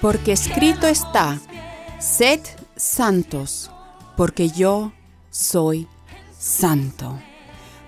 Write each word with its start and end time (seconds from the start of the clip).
Porque 0.00 0.32
escrito 0.32 0.86
está, 0.86 1.38
sed 1.98 2.40
santos, 2.76 3.70
porque 4.16 4.50
yo 4.50 4.92
soy 5.30 5.88
santo. 6.38 7.18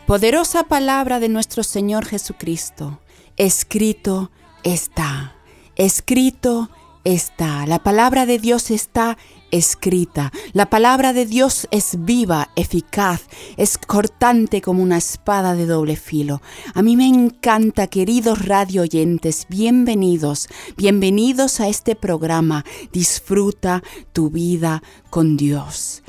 Poderosa 0.07 0.65
palabra 0.65 1.21
de 1.21 1.29
nuestro 1.29 1.63
Señor 1.63 2.07
Jesucristo, 2.07 3.01
escrito 3.37 4.31
está, 4.65 5.37
escrito 5.77 6.71
está. 7.05 7.67
La 7.67 7.83
palabra 7.83 8.25
de 8.25 8.39
Dios 8.39 8.71
está 8.71 9.19
escrita. 9.51 10.33
La 10.53 10.71
palabra 10.71 11.13
de 11.13 11.27
Dios 11.27 11.69
es 11.71 12.05
viva, 12.05 12.51
eficaz, 12.57 13.23
es 13.57 13.79
cortante 13.79 14.61
como 14.61 14.83
una 14.83 14.99
espada 14.99 15.55
de 15.55 15.67
doble 15.67 15.97
filo. 15.97 16.41
A 16.75 16.83
mí 16.83 16.97
me 16.97 17.07
encanta, 17.07 17.87
queridos 17.87 18.45
radio 18.45 18.83
oyentes, 18.83 19.47
bienvenidos, 19.49 20.49
bienvenidos 20.77 21.61
a 21.61 21.69
este 21.69 21.95
programa. 21.95 22.65
Disfruta 22.93 23.83
tu 24.13 24.31
vida 24.31 24.83
con 25.11 25.37
Dios. 25.37 26.03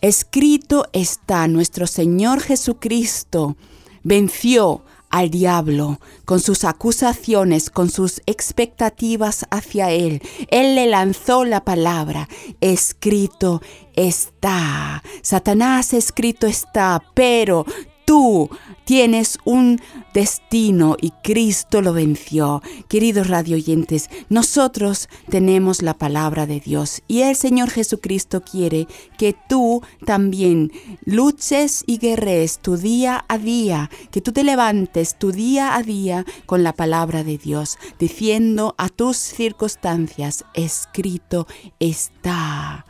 Escrito 0.00 0.88
está 0.92 1.46
nuestro 1.48 1.86
Señor 1.86 2.40
Jesucristo 2.40 3.56
venció 4.02 4.84
al 5.12 5.30
diablo 5.30 6.00
con 6.24 6.40
sus 6.40 6.64
acusaciones, 6.64 7.70
con 7.70 7.90
sus 7.90 8.22
expectativas 8.26 9.46
hacia 9.50 9.92
él. 9.92 10.20
Él 10.50 10.74
le 10.74 10.86
lanzó 10.86 11.44
la 11.44 11.64
palabra, 11.64 12.28
escrito 12.60 13.62
está. 13.94 15.04
Satanás 15.22 15.92
escrito 15.92 16.46
está, 16.46 17.02
pero 17.14 17.66
tú 18.04 18.50
tienes 18.84 19.38
un 19.44 19.80
destino 20.12 20.96
y 21.00 21.10
Cristo 21.22 21.80
lo 21.80 21.92
venció. 21.92 22.62
Queridos 22.88 23.28
radioyentes, 23.28 24.10
nosotros 24.28 25.08
tenemos 25.28 25.82
la 25.82 25.94
palabra 25.94 26.46
de 26.46 26.60
Dios 26.60 27.02
y 27.08 27.22
el 27.22 27.36
Señor 27.36 27.70
Jesucristo 27.70 28.42
quiere 28.42 28.86
que 29.18 29.34
tú 29.48 29.82
también 30.04 30.72
luches 31.04 31.84
y 31.86 31.98
guerres 31.98 32.58
tu 32.58 32.76
día 32.76 33.24
a 33.28 33.38
día, 33.38 33.90
que 34.10 34.20
tú 34.20 34.32
te 34.32 34.44
levantes 34.44 35.18
tu 35.18 35.32
día 35.32 35.76
a 35.76 35.82
día 35.82 36.24
con 36.46 36.62
la 36.62 36.72
palabra 36.72 37.24
de 37.24 37.38
Dios, 37.38 37.78
diciendo 37.98 38.74
a 38.78 38.88
tus 38.88 39.16
circunstancias, 39.16 40.44
escrito 40.54 41.46
está. 41.78 42.84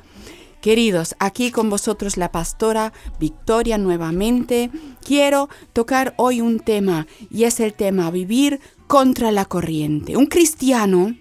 Queridos, 0.63 1.17
aquí 1.19 1.51
con 1.51 1.71
vosotros 1.71 2.17
la 2.17 2.31
pastora 2.31 2.93
Victoria 3.19 3.79
nuevamente. 3.79 4.71
Quiero 5.05 5.49
tocar 5.73 6.15
hoy 6.19 6.41
un 6.41 6.61
tema 6.61 7.09
y 7.31 7.45
es 7.45 7.59
el 7.59 7.75
tema 7.75 8.13
vivir 8.13 8.61
contra 8.87 9.33
la 9.33 9.45
corriente. 9.45 10.17
Un 10.17 10.27
cristiano 10.27 11.17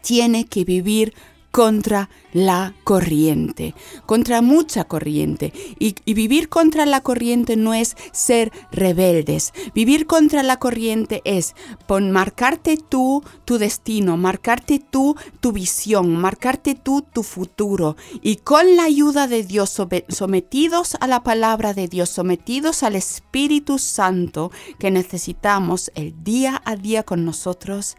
tiene 0.00 0.44
que 0.44 0.64
vivir 0.64 1.12
contra 1.56 2.10
la 2.34 2.74
corriente, 2.84 3.74
contra 4.04 4.42
mucha 4.42 4.84
corriente. 4.84 5.54
Y, 5.78 5.94
vivir 6.12 6.50
contra 6.50 6.84
la 6.84 7.00
corriente 7.00 7.56
no 7.56 7.72
es 7.72 7.96
ser 8.12 8.52
rebeldes. 8.72 9.54
Vivir 9.74 10.06
contra 10.06 10.42
la 10.42 10.58
corriente 10.58 11.22
es 11.24 11.54
pon, 11.86 12.10
marcarte 12.10 12.76
tú 12.76 13.24
tu 13.46 13.56
destino, 13.56 14.18
marcarte 14.18 14.80
tú 14.80 15.16
tu 15.40 15.52
visión, 15.52 16.14
marcarte 16.14 16.74
tú 16.74 17.00
tu 17.00 17.22
futuro. 17.22 17.96
Y 18.20 18.36
con 18.36 18.76
la 18.76 18.84
ayuda 18.84 19.26
de 19.26 19.42
Dios, 19.42 19.80
sometidos 20.10 20.98
a 21.00 21.06
la 21.06 21.22
palabra 21.22 21.72
de 21.72 21.88
Dios, 21.88 22.10
sometidos 22.10 22.82
al 22.82 22.96
Espíritu 22.96 23.78
Santo 23.78 24.50
que 24.78 24.90
necesitamos 24.90 25.90
el 25.94 26.22
día 26.22 26.60
a 26.66 26.76
día 26.76 27.02
con 27.02 27.24
nosotros, 27.24 27.96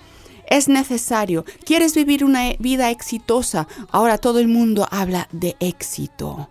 Es 0.47 0.69
necesario. 0.69 1.45
¿Quieres 1.65 1.93
vivir 1.93 2.23
una 2.23 2.53
vida 2.59 2.89
exitosa? 2.89 3.67
Ahora 3.91 4.17
todo 4.17 4.39
el 4.39 4.47
mundo 4.47 4.87
habla 4.89 5.27
de 5.31 5.55
éxito. 5.59 6.49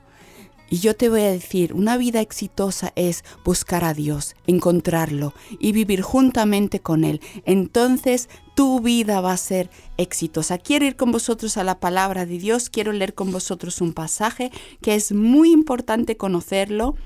Y 0.68 0.78
yo 0.78 0.96
te 0.96 1.08
voy 1.08 1.20
a 1.20 1.30
decir, 1.30 1.72
una 1.72 1.96
vida 1.96 2.20
exitosa 2.20 2.92
es 2.96 3.24
buscar 3.44 3.84
a 3.84 3.94
Dios, 3.94 4.34
encontrarlo 4.48 5.32
y 5.60 5.70
vivir 5.70 6.02
juntamente 6.02 6.80
con 6.80 7.04
Él. 7.04 7.20
Entonces 7.44 8.28
tu 8.56 8.80
vida 8.80 9.20
va 9.20 9.32
a 9.32 9.36
ser 9.36 9.70
exitosa. 9.96 10.58
Quiero 10.58 10.84
ir 10.84 10.96
con 10.96 11.12
vosotros 11.12 11.56
a 11.56 11.64
la 11.64 11.78
palabra 11.78 12.26
de 12.26 12.38
Dios, 12.38 12.68
quiero 12.68 12.92
leer 12.92 13.14
con 13.14 13.30
vosotros 13.30 13.80
un 13.80 13.92
pasaje 13.92 14.50
que 14.82 14.96
es 14.96 15.12
muy 15.12 15.52
importante 15.52 16.16
conocerlo 16.16 16.96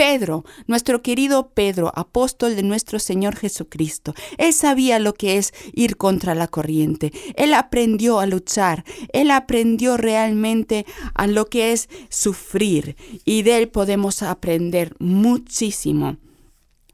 Pedro, 0.00 0.46
nuestro 0.66 1.02
querido 1.02 1.50
Pedro, 1.50 1.92
apóstol 1.94 2.56
de 2.56 2.62
nuestro 2.62 2.98
Señor 2.98 3.36
Jesucristo, 3.36 4.14
él 4.38 4.54
sabía 4.54 4.98
lo 4.98 5.12
que 5.12 5.36
es 5.36 5.52
ir 5.74 5.98
contra 5.98 6.34
la 6.34 6.48
corriente. 6.48 7.12
Él 7.36 7.52
aprendió 7.52 8.18
a 8.18 8.24
luchar. 8.24 8.82
Él 9.12 9.30
aprendió 9.30 9.98
realmente 9.98 10.86
a 11.12 11.26
lo 11.26 11.50
que 11.50 11.72
es 11.72 11.90
sufrir. 12.08 12.96
Y 13.26 13.42
de 13.42 13.58
él 13.58 13.68
podemos 13.68 14.22
aprender 14.22 14.96
muchísimo. 15.00 16.16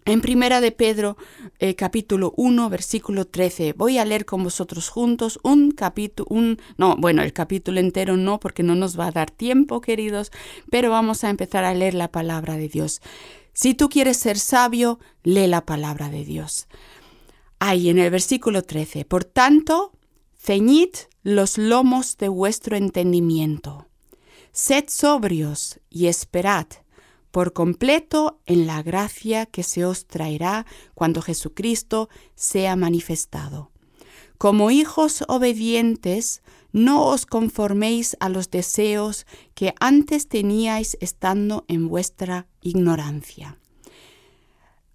En 0.06 0.20
Primera 0.20 0.60
de 0.60 0.70
Pedro, 0.70 1.16
eh, 1.58 1.74
capítulo 1.74 2.32
1, 2.36 2.70
versículo 2.70 3.26
13, 3.26 3.72
voy 3.72 3.98
a 3.98 4.04
leer 4.04 4.24
con 4.24 4.44
vosotros 4.44 4.88
juntos 4.88 5.40
un 5.42 5.72
capítulo, 5.72 6.28
un, 6.30 6.60
no, 6.76 6.94
bueno, 6.96 7.22
el 7.22 7.32
capítulo 7.32 7.80
entero 7.80 8.16
no, 8.16 8.38
porque 8.38 8.62
no 8.62 8.76
nos 8.76 8.96
va 8.98 9.08
a 9.08 9.10
dar 9.10 9.32
tiempo, 9.32 9.80
queridos, 9.80 10.30
pero 10.70 10.90
vamos 10.90 11.24
a 11.24 11.30
empezar 11.30 11.64
a 11.64 11.74
leer 11.74 11.94
la 11.94 12.12
palabra 12.12 12.56
de 12.56 12.68
Dios. 12.68 13.02
Si 13.52 13.74
tú 13.74 13.88
quieres 13.88 14.16
ser 14.16 14.38
sabio, 14.38 15.00
lee 15.24 15.48
la 15.48 15.66
palabra 15.66 16.08
de 16.08 16.24
Dios. 16.24 16.68
Ahí 17.58 17.88
en 17.88 17.98
el 17.98 18.12
versículo 18.12 18.62
13, 18.62 19.06
por 19.06 19.24
tanto, 19.24 19.90
ceñid 20.38 20.90
los 21.24 21.58
lomos 21.58 22.16
de 22.16 22.28
vuestro 22.28 22.76
entendimiento, 22.76 23.88
sed 24.52 24.84
sobrios 24.86 25.80
y 25.90 26.06
esperad 26.06 26.68
por 27.30 27.52
completo 27.52 28.40
en 28.46 28.66
la 28.66 28.82
gracia 28.82 29.46
que 29.46 29.62
se 29.62 29.84
os 29.84 30.06
traerá 30.06 30.66
cuando 30.94 31.22
Jesucristo 31.22 32.08
sea 32.34 32.76
manifestado. 32.76 33.70
Como 34.38 34.70
hijos 34.70 35.24
obedientes, 35.28 36.42
no 36.72 37.06
os 37.06 37.24
conforméis 37.24 38.16
a 38.20 38.28
los 38.28 38.50
deseos 38.50 39.26
que 39.54 39.72
antes 39.80 40.28
teníais 40.28 40.98
estando 41.00 41.64
en 41.68 41.88
vuestra 41.88 42.46
ignorancia. 42.60 43.58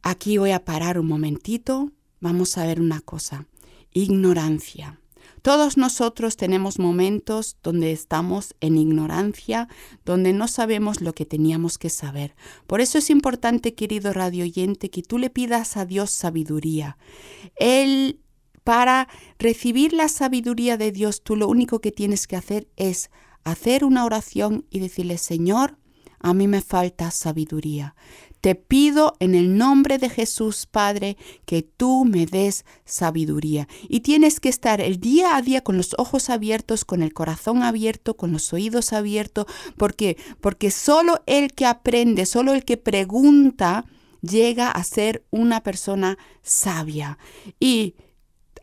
Aquí 0.03 0.37
voy 0.37 0.51
a 0.51 0.63
parar 0.63 0.99
un 0.99 1.07
momentito. 1.07 1.91
Vamos 2.19 2.57
a 2.57 2.65
ver 2.65 2.79
una 2.79 3.01
cosa. 3.01 3.47
Ignorancia. 3.93 5.00
Todos 5.41 5.77
nosotros 5.77 6.37
tenemos 6.37 6.79
momentos 6.79 7.57
donde 7.63 7.91
estamos 7.91 8.55
en 8.61 8.77
ignorancia, 8.77 9.67
donde 10.05 10.33
no 10.33 10.47
sabemos 10.47 11.01
lo 11.01 11.13
que 11.13 11.25
teníamos 11.25 11.77
que 11.77 11.89
saber. 11.89 12.35
Por 12.67 12.81
eso 12.81 12.97
es 12.97 13.09
importante, 13.09 13.73
querido 13.73 14.13
radio 14.13 14.43
oyente, 14.43 14.89
que 14.89 15.01
tú 15.01 15.17
le 15.17 15.29
pidas 15.29 15.77
a 15.77 15.85
Dios 15.85 16.11
sabiduría. 16.11 16.97
Él, 17.55 18.19
para 18.63 19.07
recibir 19.39 19.93
la 19.93 20.07
sabiduría 20.07 20.77
de 20.77 20.91
Dios, 20.91 21.23
tú 21.23 21.35
lo 21.35 21.47
único 21.47 21.79
que 21.79 21.91
tienes 21.91 22.27
que 22.27 22.35
hacer 22.35 22.67
es 22.75 23.09
hacer 23.43 23.83
una 23.83 24.05
oración 24.05 24.65
y 24.69 24.79
decirle, 24.79 25.17
Señor, 25.17 25.77
a 26.19 26.33
mí 26.33 26.47
me 26.47 26.61
falta 26.61 27.09
sabiduría. 27.09 27.95
Te 28.41 28.55
pido 28.55 29.15
en 29.19 29.35
el 29.35 29.57
nombre 29.57 29.99
de 29.99 30.09
Jesús, 30.09 30.65
Padre, 30.65 31.15
que 31.45 31.61
tú 31.61 32.05
me 32.05 32.25
des 32.25 32.65
sabiduría. 32.85 33.67
Y 33.87 34.01
tienes 34.01 34.39
que 34.39 34.49
estar 34.49 34.81
el 34.81 34.99
día 34.99 35.35
a 35.35 35.41
día 35.41 35.61
con 35.61 35.77
los 35.77 35.95
ojos 35.97 36.29
abiertos, 36.29 36.83
con 36.83 37.03
el 37.03 37.13
corazón 37.13 37.61
abierto, 37.63 38.17
con 38.17 38.31
los 38.31 38.51
oídos 38.51 38.93
abiertos, 38.93 39.45
porque 39.77 40.17
porque 40.41 40.71
solo 40.71 41.21
el 41.27 41.53
que 41.53 41.65
aprende, 41.65 42.25
solo 42.25 42.53
el 42.53 42.65
que 42.65 42.77
pregunta 42.77 43.85
llega 44.21 44.71
a 44.71 44.83
ser 44.83 45.23
una 45.29 45.61
persona 45.61 46.17
sabia. 46.41 47.17
Y 47.59 47.95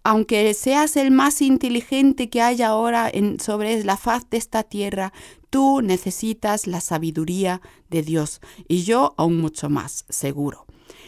aunque 0.08 0.55
seas 0.55 0.96
el 0.96 1.10
más 1.10 1.43
inteligente 1.43 2.31
que 2.31 2.40
haya 2.40 2.69
ahora 2.69 3.12
sobre 3.40 3.84
la 3.84 3.99
faz 3.99 4.31
de 4.31 4.38
esta 4.38 4.62
tierra, 4.62 5.12
tú 5.50 5.82
necesitas 5.82 6.66
la 6.66 6.81
sabiduría 6.81 7.60
de 7.90 8.00
Dios 8.00 8.40
y 8.69 8.84
yo 8.84 9.12
aún 9.19 9.38
mucho 9.38 9.69
más, 9.69 10.06
seguro. 10.08 10.64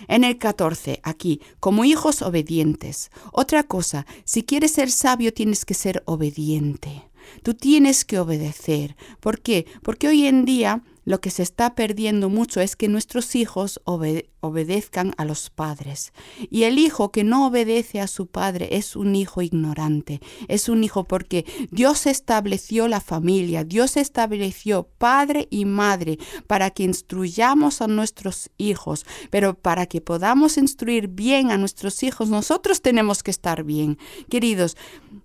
En 0.07 0.23
el 0.23 0.37
14, 0.37 1.01
aquí, 1.03 1.41
como 1.61 1.87
hijos 1.87 2.21
obedientes. 2.21 3.11
Otra 3.33 3.63
cosa, 3.63 4.05
si 4.25 4.43
quieres 4.43 4.73
ser 4.73 4.91
sabio 4.91 5.33
tienes 5.33 5.65
que 5.65 5.73
ser 5.73 6.03
obediente. 6.05 7.10
Tú 7.43 7.55
tienes 7.55 8.05
que 8.05 8.19
obedecer. 8.19 8.97
¿Por 9.21 9.41
qué? 9.41 9.67
Porque 9.83 10.09
hoy 10.09 10.27
en 10.27 10.45
día 10.45 10.83
lo 11.05 11.21
que 11.21 11.31
se 11.31 11.43
está 11.43 11.75
perdiendo 11.75 12.29
mucho 12.29 12.61
es 12.61 12.77
que 12.77 12.87
nuestros 12.87 13.35
hijos 13.35 13.81
obedezcan 13.85 15.13
a 15.17 15.25
los 15.25 15.51
padres. 15.51 16.13
Y 16.51 16.65
el 16.65 16.79
hijo 16.79 17.11
que 17.11 17.25
no 17.25 17.47
obedece 17.47 18.01
a 18.01 18.07
su 18.07 18.27
padre 18.27 18.69
es 18.77 18.97
un 18.97 19.17
hijo 19.17 19.43
ignorante. 19.43 20.21
Es 20.47 20.69
un 20.69 20.85
hijo 20.85 21.05
porque 21.05 21.47
Dios 21.71 22.07
estableció 22.07 22.87
la 22.87 23.01
familia, 23.01 23.65
Dios 23.65 23.97
estableció 23.97 24.89
padre 24.99 25.49
y 25.51 25.65
madre 25.65 26.19
para 26.47 26.71
que 26.71 26.85
instruyamos 26.85 27.81
a 27.81 27.89
nuestros 27.89 28.51
hijos. 28.59 29.07
Pero 29.31 29.55
para 29.55 29.87
que 29.87 30.01
podamos 30.01 30.59
instruir 30.59 31.09
bien 31.09 31.51
a 31.51 31.59
nuestros 31.59 32.03
hijos, 32.03 32.29
nosotros 32.29 32.83
tenemos 32.83 33.23
que 33.23 33.31
estar 33.31 33.65
bien. 33.65 33.99
Queridos, 34.29 34.77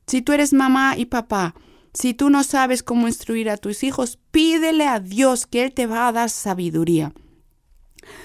si 0.07 0.21
tú 0.21 0.31
eres 0.31 0.53
mamá 0.53 0.95
y 0.97 1.05
papá, 1.05 1.53
si 1.95 2.13
tú 2.13 2.29
no 2.29 2.43
sabes 2.43 2.83
cómo 2.83 3.07
instruir 3.07 3.49
a 3.49 3.57
tus 3.57 3.83
hijos, 3.83 4.19
pídele 4.31 4.87
a 4.87 4.99
Dios 4.99 5.47
que 5.47 5.63
Él 5.63 5.73
te 5.73 5.87
va 5.87 6.07
a 6.07 6.11
dar 6.11 6.29
sabiduría. 6.29 7.13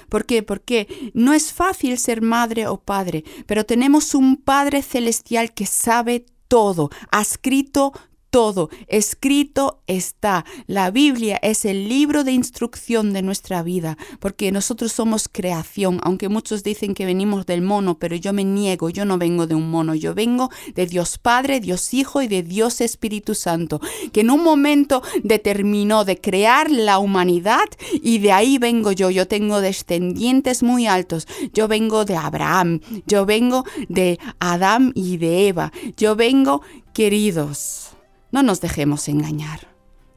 ¿Por 0.08 0.26
qué? 0.26 0.42
Porque 0.42 1.12
no 1.14 1.32
es 1.32 1.52
fácil 1.52 1.96
ser 1.96 2.20
madre 2.20 2.66
o 2.66 2.78
padre, 2.78 3.24
pero 3.46 3.64
tenemos 3.64 4.14
un 4.14 4.36
Padre 4.36 4.82
celestial 4.82 5.54
que 5.54 5.66
sabe 5.66 6.26
todo, 6.48 6.90
ha 7.12 7.22
escrito 7.22 7.92
todo. 8.30 8.70
Escrito 8.86 9.82
está. 9.86 10.44
La 10.66 10.90
Biblia 10.90 11.38
es 11.42 11.64
el 11.64 11.88
libro 11.88 12.24
de 12.24 12.32
instrucción 12.32 13.12
de 13.12 13.22
nuestra 13.22 13.62
vida, 13.62 13.98
porque 14.20 14.52
nosotros 14.52 14.92
somos 14.92 15.28
creación, 15.30 16.00
aunque 16.02 16.28
muchos 16.28 16.62
dicen 16.62 16.94
que 16.94 17.04
venimos 17.04 17.46
del 17.46 17.62
mono, 17.62 17.98
pero 17.98 18.16
yo 18.16 18.32
me 18.32 18.44
niego, 18.44 18.88
yo 18.88 19.04
no 19.04 19.18
vengo 19.18 19.46
de 19.46 19.54
un 19.54 19.70
mono, 19.70 19.94
yo 19.94 20.14
vengo 20.14 20.50
de 20.74 20.86
Dios 20.86 21.18
Padre, 21.18 21.60
Dios 21.60 21.92
Hijo 21.92 22.22
y 22.22 22.28
de 22.28 22.42
Dios 22.42 22.80
Espíritu 22.80 23.34
Santo, 23.34 23.80
que 24.12 24.20
en 24.20 24.30
un 24.30 24.42
momento 24.42 25.02
determinó 25.22 26.04
de 26.04 26.20
crear 26.20 26.70
la 26.70 26.98
humanidad 26.98 27.68
y 28.02 28.18
de 28.18 28.32
ahí 28.32 28.58
vengo 28.58 28.92
yo, 28.92 29.10
yo 29.10 29.26
tengo 29.26 29.60
descendientes 29.60 30.62
muy 30.62 30.86
altos, 30.86 31.26
yo 31.52 31.68
vengo 31.68 32.04
de 32.04 32.16
Abraham, 32.16 32.80
yo 33.06 33.26
vengo 33.26 33.64
de 33.88 34.18
Adán 34.38 34.92
y 34.94 35.16
de 35.16 35.48
Eva, 35.48 35.72
yo 35.96 36.16
vengo, 36.16 36.62
queridos, 36.92 37.90
no 38.32 38.42
nos 38.42 38.60
dejemos 38.60 39.08
engañar. 39.08 39.68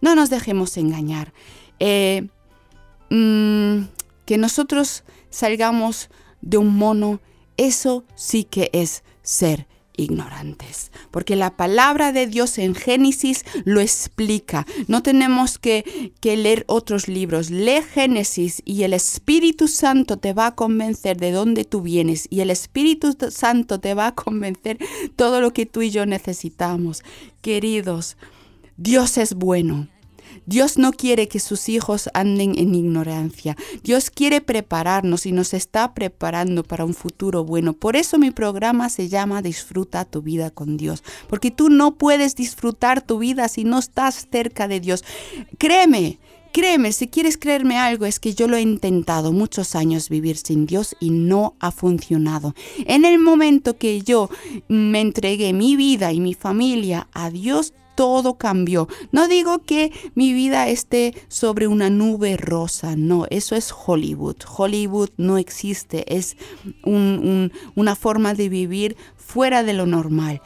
No 0.01 0.15
nos 0.15 0.29
dejemos 0.29 0.77
engañar. 0.77 1.33
Eh, 1.79 2.27
mm, 3.09 3.85
que 4.25 4.37
nosotros 4.37 5.03
salgamos 5.29 6.09
de 6.41 6.57
un 6.57 6.75
mono, 6.75 7.21
eso 7.57 8.03
sí 8.15 8.43
que 8.43 8.69
es 8.73 9.03
ser 9.21 9.67
ignorantes, 9.95 10.91
porque 11.11 11.35
la 11.35 11.55
palabra 11.55 12.11
de 12.11 12.27
Dios 12.27 12.57
en 12.57 12.75
Génesis 12.75 13.45
lo 13.65 13.79
explica. 13.79 14.65
No 14.87 15.03
tenemos 15.03 15.59
que, 15.59 16.13
que, 16.19 16.37
leer 16.37 16.65
otros 16.67 17.07
libros. 17.07 17.49
Lee 17.49 17.81
Génesis 17.81 18.61
y 18.65 18.83
el 18.83 18.93
Espíritu 18.93 19.67
Santo 19.67 20.17
te 20.17 20.33
va 20.33 20.47
a 20.47 20.55
convencer 20.55 21.17
de 21.17 21.31
dónde 21.31 21.63
tú 21.63 21.81
vienes 21.81 22.27
y 22.29 22.41
el 22.41 22.49
Espíritu 22.49 23.15
Santo 23.29 23.79
te 23.79 23.93
va 23.93 24.07
a 24.07 24.15
convencer 24.15 24.77
todo 25.15 25.41
lo 25.41 25.53
que 25.53 25.65
tú 25.65 25.81
y 25.81 25.89
yo 25.89 26.05
necesitamos. 26.05 27.03
Queridos, 27.41 28.17
Dios 28.77 29.17
es 29.17 29.35
bueno. 29.35 29.87
Dios 30.45 30.77
no 30.77 30.91
quiere 30.91 31.27
que 31.27 31.39
sus 31.39 31.69
hijos 31.69 32.09
anden 32.13 32.57
en 32.57 32.75
ignorancia. 32.75 33.55
Dios 33.83 34.09
quiere 34.09 34.41
prepararnos 34.41 35.25
y 35.25 35.31
nos 35.31 35.53
está 35.53 35.93
preparando 35.93 36.63
para 36.63 36.85
un 36.85 36.93
futuro 36.93 37.43
bueno. 37.43 37.73
Por 37.73 37.95
eso 37.95 38.17
mi 38.17 38.31
programa 38.31 38.89
se 38.89 39.09
llama 39.09 39.41
Disfruta 39.41 40.05
tu 40.05 40.21
vida 40.21 40.49
con 40.49 40.77
Dios. 40.77 41.03
Porque 41.27 41.51
tú 41.51 41.69
no 41.69 41.95
puedes 41.95 42.35
disfrutar 42.35 43.01
tu 43.01 43.19
vida 43.19 43.47
si 43.47 43.63
no 43.63 43.79
estás 43.79 44.27
cerca 44.31 44.67
de 44.67 44.79
Dios. 44.79 45.03
Créeme, 45.57 46.19
Créeme, 46.53 46.91
si 46.91 47.07
quieres 47.07 47.39
creerme 47.39 47.79
algo, 47.79 48.05
es 48.05 48.19
que 48.19 48.35
yo 48.35 48.47
lo 48.47 48.57
he 48.57 48.61
intentado 48.61 49.31
muchos 49.31 49.75
años 49.75 50.07
vivir 50.07 50.37
sin 50.37 50.67
Dios 50.67 50.95
y 50.99 51.09
no 51.09 51.55
ha 51.59 51.71
funcionado. 51.71 52.53
En 52.85 53.05
el 53.05 53.17
momento 53.17 53.75
que 53.75 54.03
yo 54.03 54.29
me 54.67 55.01
entregué 55.01 55.51
mi 55.51 55.75
vida 55.75 56.13
y 56.13 56.19
mi 56.19 56.35
familia 56.35 57.07
a 57.11 57.31
Dios, 57.31 57.73
todo 57.95 58.37
cambió. 58.37 58.87
No 59.11 59.27
digo 59.27 59.59
que 59.59 59.91
mi 60.15 60.33
vida 60.33 60.67
esté 60.67 61.13
sobre 61.27 61.67
una 61.67 61.89
nube 61.89 62.37
rosa, 62.37 62.95
no, 62.95 63.25
eso 63.29 63.55
es 63.55 63.73
Hollywood. 63.73 64.37
Hollywood 64.57 65.09
no 65.17 65.37
existe, 65.37 66.15
es 66.15 66.37
una 66.83 67.95
forma 67.95 68.33
de 68.33 68.49
vivir 68.49 68.97
fuera 69.15 69.63
de 69.63 69.73
lo 69.73 69.85
normal. 69.85 70.41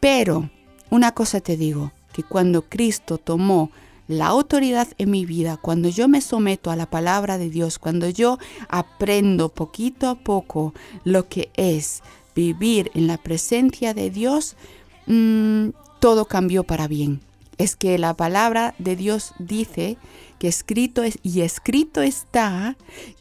Pero 0.00 0.50
una 0.90 1.12
cosa 1.12 1.40
te 1.40 1.56
digo, 1.56 1.92
que 2.12 2.24
cuando 2.24 2.62
Cristo 2.62 3.18
tomó 3.18 3.70
la 4.08 4.26
autoridad 4.26 4.88
en 4.98 5.10
mi 5.10 5.24
vida, 5.26 5.56
cuando 5.56 5.88
yo 5.88 6.08
me 6.08 6.20
someto 6.20 6.70
a 6.70 6.76
la 6.76 6.90
palabra 6.90 7.38
de 7.38 7.50
Dios, 7.50 7.78
cuando 7.78 8.08
yo 8.08 8.38
aprendo 8.68 9.50
poquito 9.50 10.08
a 10.08 10.14
poco 10.16 10.74
lo 11.04 11.28
que 11.28 11.50
es 11.54 12.02
vivir 12.34 12.90
en 12.94 13.06
la 13.06 13.18
presencia 13.18 13.94
de 13.94 14.10
Dios, 14.10 14.56
mm, 15.06 15.68
todo 15.98 16.26
cambió 16.26 16.64
para 16.64 16.88
bien. 16.88 17.20
Es 17.58 17.76
que 17.76 17.98
la 17.98 18.14
palabra 18.14 18.74
de 18.78 18.96
Dios 18.96 19.32
dice 19.38 19.98
que 20.38 20.48
escrito 20.48 21.02
es 21.02 21.18
y 21.22 21.40
escrito 21.40 22.02
está 22.02 22.76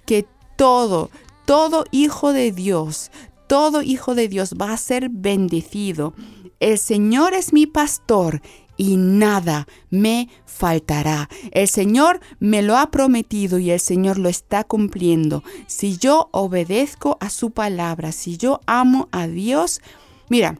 que 0.05 0.27
todo, 0.55 1.09
todo 1.45 1.85
hijo 1.91 2.33
de 2.33 2.51
Dios, 2.51 3.11
todo 3.47 3.81
hijo 3.81 4.13
de 4.15 4.27
Dios 4.27 4.55
va 4.61 4.73
a 4.73 4.77
ser 4.77 5.09
bendecido. 5.09 6.13
El 6.59 6.77
Señor 6.77 7.33
es 7.33 7.53
mi 7.53 7.65
pastor 7.65 8.41
y 8.77 8.95
nada 8.97 9.67
me 9.89 10.29
faltará. 10.45 11.29
El 11.51 11.67
Señor 11.67 12.19
me 12.39 12.61
lo 12.61 12.77
ha 12.77 12.91
prometido 12.91 13.59
y 13.59 13.71
el 13.71 13.79
Señor 13.79 14.19
lo 14.19 14.29
está 14.29 14.63
cumpliendo. 14.63 15.43
Si 15.65 15.97
yo 15.97 16.29
obedezco 16.31 17.17
a 17.19 17.29
su 17.29 17.51
palabra, 17.51 18.11
si 18.11 18.37
yo 18.37 18.61
amo 18.65 19.09
a 19.11 19.27
Dios, 19.27 19.81
mira, 20.29 20.59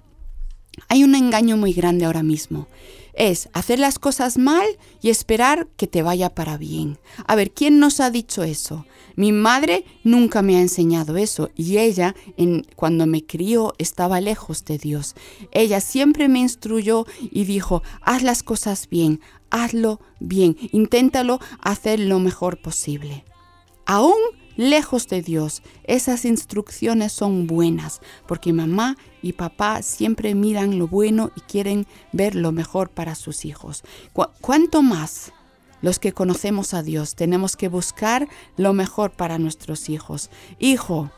hay 0.88 1.03
un 1.03 1.15
engaño 1.15 1.57
muy 1.57 1.74
grande 1.74 2.05
ahora 2.05 2.24
mismo. 2.24 2.67
Es 3.13 3.50
hacer 3.53 3.79
las 3.79 3.98
cosas 3.98 4.38
mal 4.38 4.67
y 5.01 5.10
esperar 5.10 5.67
que 5.75 5.88
te 5.88 6.03
vaya 6.03 6.36
para 6.36 6.57
bien. 6.57 7.00
A 7.25 7.36
ver, 7.36 7.51
¿quién 7.51 7.79
nos 7.79 8.00
ha 8.00 8.12
dicho 8.12 8.43
eso? 8.43 8.86
Mi 9.15 9.31
madre 9.31 9.86
nunca 10.03 10.43
me 10.43 10.57
ha 10.57 10.62
enseñado 10.62 11.17
eso 11.17 11.50
y 11.55 11.79
ella, 11.79 12.13
cuando 12.75 13.07
me 13.07 13.25
crió, 13.25 13.74
estaba 13.79 14.22
lejos 14.22 14.63
de 14.65 14.77
Dios. 14.77 15.15
Ella 15.51 15.81
siempre 15.81 16.27
me 16.27 16.38
instruyó 16.38 17.07
y 17.19 17.46
dijo, 17.46 17.81
haz 18.01 18.22
las 18.22 18.43
cosas 18.43 18.88
bien, 18.88 19.19
hazlo 19.50 20.00
bien, 20.19 20.55
inténtalo 20.72 21.39
hacer 21.60 22.00
lo 22.00 22.19
mejor 22.19 22.62
posible. 22.62 23.25
Aún 23.88 24.19
lejos 24.58 25.08
de 25.08 25.22
Dios. 25.22 25.62
Esas 25.86 26.26
instrucciones 26.26 27.14
son 27.14 27.48
buenas 27.48 28.02
porque 28.28 28.52
mamá 28.52 28.98
y 29.22 29.34
papá 29.34 29.82
siempre 29.82 30.36
miran 30.36 30.78
lo 30.78 30.88
bueno 30.88 31.32
y 31.36 31.42
quieren 31.42 31.88
ver 32.12 32.36
lo 32.36 32.52
mejor 32.52 32.90
para 32.90 33.16
sus 33.16 33.46
hijos. 33.46 33.84
¿Cuánto 34.42 34.82
más? 34.82 35.32
Los 35.82 36.00
que 36.00 36.12
conocemos 36.12 36.74
a 36.74 36.82
Dios 36.82 37.16
tenemos 37.16 37.56
que 37.56 37.70
buscar 37.70 38.28
lo 38.58 38.74
mejor 38.74 39.12
para 39.12 39.38
nuestros 39.38 39.90
hijos. 39.90 40.30
Hijo, 40.60 41.12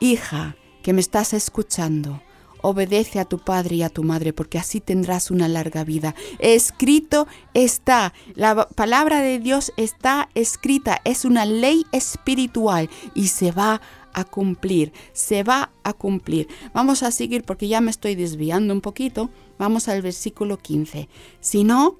hija, 0.00 0.56
que 0.82 0.92
me 0.92 1.00
estás 1.00 1.32
escuchando, 1.32 2.22
Obedece 2.62 3.20
a 3.20 3.24
tu 3.24 3.38
padre 3.38 3.76
y 3.76 3.82
a 3.82 3.88
tu 3.88 4.02
madre, 4.02 4.32
porque 4.32 4.58
así 4.58 4.80
tendrás 4.80 5.30
una 5.30 5.48
larga 5.48 5.84
vida. 5.84 6.14
Escrito 6.38 7.26
está, 7.54 8.12
la 8.34 8.68
palabra 8.68 9.20
de 9.20 9.38
Dios 9.38 9.72
está 9.76 10.28
escrita, 10.34 11.00
es 11.04 11.24
una 11.24 11.46
ley 11.46 11.84
espiritual 11.92 12.90
y 13.14 13.28
se 13.28 13.52
va 13.52 13.80
a 14.12 14.24
cumplir, 14.24 14.92
se 15.12 15.42
va 15.42 15.70
a 15.84 15.92
cumplir. 15.92 16.48
Vamos 16.72 17.02
a 17.02 17.10
seguir 17.10 17.44
porque 17.44 17.68
ya 17.68 17.82
me 17.82 17.90
estoy 17.90 18.14
desviando 18.14 18.72
un 18.72 18.80
poquito. 18.80 19.30
Vamos 19.58 19.88
al 19.88 20.00
versículo 20.00 20.56
15. 20.56 21.08
Si 21.40 21.64
no, 21.64 21.96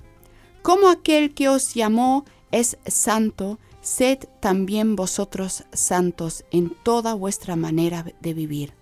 como 0.63 0.89
aquel 0.89 1.35
que 1.35 1.51
os 1.51 1.75
llamó 1.75 2.25
es 2.51 2.79
santo, 2.87 3.59
sed 3.83 4.19
también 4.41 4.97
vosotros 4.97 5.65
santos 5.73 6.45
en 6.51 6.71
toda 6.83 7.15
vuestra 7.15 7.55
manera 7.55 8.05
de 8.21 8.35
vivir. 8.35 8.73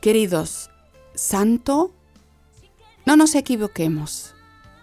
Queridos, 0.00 0.70
santo, 1.14 1.92
no 3.04 3.16
nos 3.16 3.34
equivoquemos. 3.34 4.34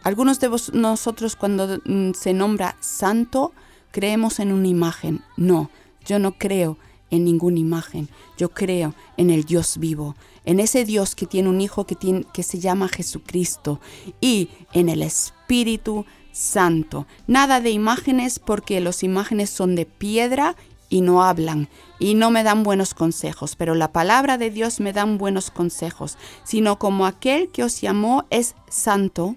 Algunos 0.04 0.40
de 0.40 0.52
nosotros 0.74 1.36
cuando 1.36 1.80
mm, 1.86 2.12
se 2.14 2.34
nombra 2.34 2.78
santo 2.82 3.52
creemos 3.90 4.40
en 4.40 4.52
una 4.52 4.68
imagen. 4.68 5.24
No, 5.36 5.72
yo 6.06 6.20
no 6.20 6.38
creo 6.38 6.78
en 7.10 7.26
ninguna 7.26 7.58
imagen, 7.58 8.10
yo 8.38 8.50
creo 8.50 8.94
en 9.18 9.32
el 9.32 9.44
Dios 9.44 9.80
vivo, 9.80 10.16
en 10.46 10.60
ese 10.60 10.86
Dios 10.86 11.16
que 11.16 11.26
tiene 11.26 11.50
un 11.50 11.62
hijo 11.62 11.88
que, 11.88 11.96
tiene, 11.96 12.24
que 12.32 12.44
se 12.44 12.60
llama 12.60 12.88
Jesucristo 12.88 13.80
y 14.22 14.50
en 14.72 14.88
el 14.88 15.02
Espíritu 15.02 16.06
Santo. 16.32 17.08
Nada 17.26 17.60
de 17.60 17.72
imágenes 17.72 18.38
porque 18.38 18.80
las 18.82 19.02
imágenes 19.02 19.50
son 19.50 19.74
de 19.74 19.88
piedra 19.88 20.56
y 20.90 21.02
no 21.02 21.24
hablan 21.24 21.70
y 22.00 22.14
no 22.14 22.32
me 22.32 22.44
dan 22.44 22.64
buenos 22.64 22.94
consejos, 22.94 23.56
pero 23.56 23.76
la 23.76 23.92
palabra 23.92 24.38
de 24.38 24.50
Dios 24.50 24.80
me 24.80 24.94
dan 24.94 25.18
buenos 25.18 25.52
consejos, 25.52 26.18
sino 26.44 26.80
como 26.80 27.06
aquel 27.06 27.50
que 27.50 27.64
os 27.64 27.82
llamó 27.82 28.26
es 28.30 28.56
santo. 28.70 29.36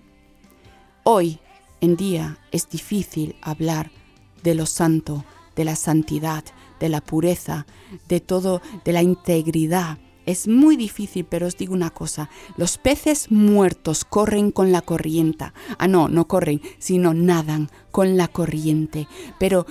Hoy 1.04 1.40
en 1.80 1.97
día 1.97 2.38
es 2.52 2.69
difícil 2.69 3.37
hablar 3.42 3.90
de 4.42 4.54
lo 4.54 4.66
santo, 4.66 5.25
de 5.57 5.64
la 5.64 5.76
santidad, 5.76 6.45
de 6.78 6.88
la 6.88 7.00
pureza, 7.00 7.66
de 8.09 8.21
todo, 8.21 8.61
de 8.85 8.92
la 8.92 9.02
integridad. 9.02 9.99
Es 10.26 10.47
muy 10.47 10.76
difícil, 10.76 11.25
pero 11.25 11.47
os 11.47 11.57
digo 11.57 11.75
una 11.75 11.90
cosa, 11.90 12.30
los 12.57 12.78
peces 12.78 13.30
muertos 13.30 14.04
corren 14.04 14.50
con 14.50 14.71
la 14.71 14.83
corriente. 14.83 15.52
Ah, 15.78 15.88
no, 15.88 16.09
no 16.09 16.28
corren, 16.28 16.61
sino 16.78 17.14
nadan 17.14 17.71
con 17.90 18.16
la 18.16 18.28
corriente. 18.28 19.09
Pero 19.38 19.66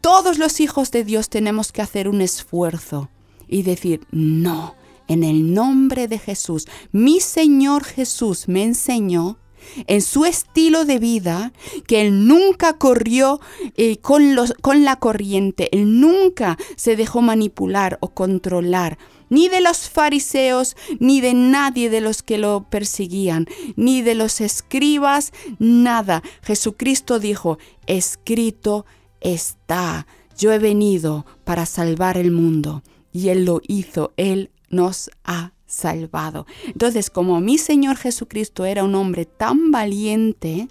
todos 0.00 0.38
los 0.38 0.60
hijos 0.60 0.90
de 0.90 1.04
Dios 1.04 1.28
tenemos 1.28 1.72
que 1.72 1.82
hacer 1.82 2.08
un 2.08 2.20
esfuerzo 2.20 3.08
y 3.48 3.62
decir, 3.62 4.06
no, 4.10 4.74
en 5.08 5.24
el 5.24 5.54
nombre 5.54 6.08
de 6.08 6.18
Jesús, 6.18 6.66
mi 6.92 7.20
Señor 7.20 7.84
Jesús 7.84 8.48
me 8.48 8.62
enseñó 8.62 9.38
en 9.86 10.02
su 10.02 10.24
estilo 10.24 10.84
de 10.84 10.98
vida 10.98 11.52
que 11.86 12.02
él 12.02 12.26
nunca 12.26 12.74
corrió 12.74 13.40
eh, 13.76 13.98
con, 13.98 14.34
los, 14.34 14.54
con 14.60 14.84
la 14.84 14.96
corriente, 14.96 15.68
él 15.72 16.00
nunca 16.00 16.58
se 16.76 16.96
dejó 16.96 17.22
manipular 17.22 17.98
o 18.00 18.08
controlar 18.08 18.98
ni 19.30 19.48
de 19.48 19.60
los 19.60 19.90
fariseos, 19.90 20.76
ni 21.00 21.20
de 21.20 21.34
nadie 21.34 21.90
de 21.90 22.00
los 22.00 22.22
que 22.22 22.38
lo 22.38 22.66
perseguían, 22.70 23.46
ni 23.76 24.02
de 24.02 24.14
los 24.14 24.40
escribas, 24.40 25.32
nada. 25.58 26.22
Jesucristo 26.42 27.18
dijo, 27.18 27.58
escrito 27.86 28.86
está, 29.20 30.06
yo 30.36 30.52
he 30.52 30.58
venido 30.58 31.26
para 31.44 31.66
salvar 31.66 32.16
el 32.16 32.30
mundo. 32.30 32.82
Y 33.12 33.28
Él 33.28 33.44
lo 33.44 33.60
hizo, 33.66 34.12
Él 34.16 34.50
nos 34.70 35.10
ha 35.24 35.52
salvado. 35.66 36.46
Entonces, 36.66 37.10
como 37.10 37.40
mi 37.40 37.58
Señor 37.58 37.96
Jesucristo 37.96 38.64
era 38.64 38.84
un 38.84 38.94
hombre 38.94 39.24
tan 39.26 39.70
valiente, 39.70 40.68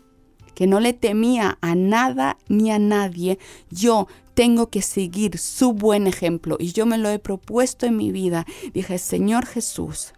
que 0.55 0.65
no 0.65 0.79
le 0.79 0.93
temía 0.93 1.59
a 1.61 1.75
nada 1.75 2.37
ni 2.47 2.71
a 2.71 2.79
nadie, 2.79 3.37
yo 3.69 4.07
tengo 4.33 4.69
que 4.69 4.81
seguir 4.81 5.37
su 5.37 5.73
buen 5.73 6.07
ejemplo. 6.07 6.57
Y 6.59 6.71
yo 6.71 6.87
me 6.87 6.97
lo 6.97 7.09
he 7.09 7.19
propuesto 7.19 7.85
en 7.85 7.95
mi 7.95 8.11
vida. 8.11 8.45
Dije, 8.73 8.97
Señor 8.97 9.45
Jesús, 9.45 10.13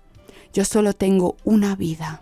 yo 0.54 0.64
solo 0.64 0.94
tengo 0.94 1.36
una 1.44 1.76
vida 1.76 2.22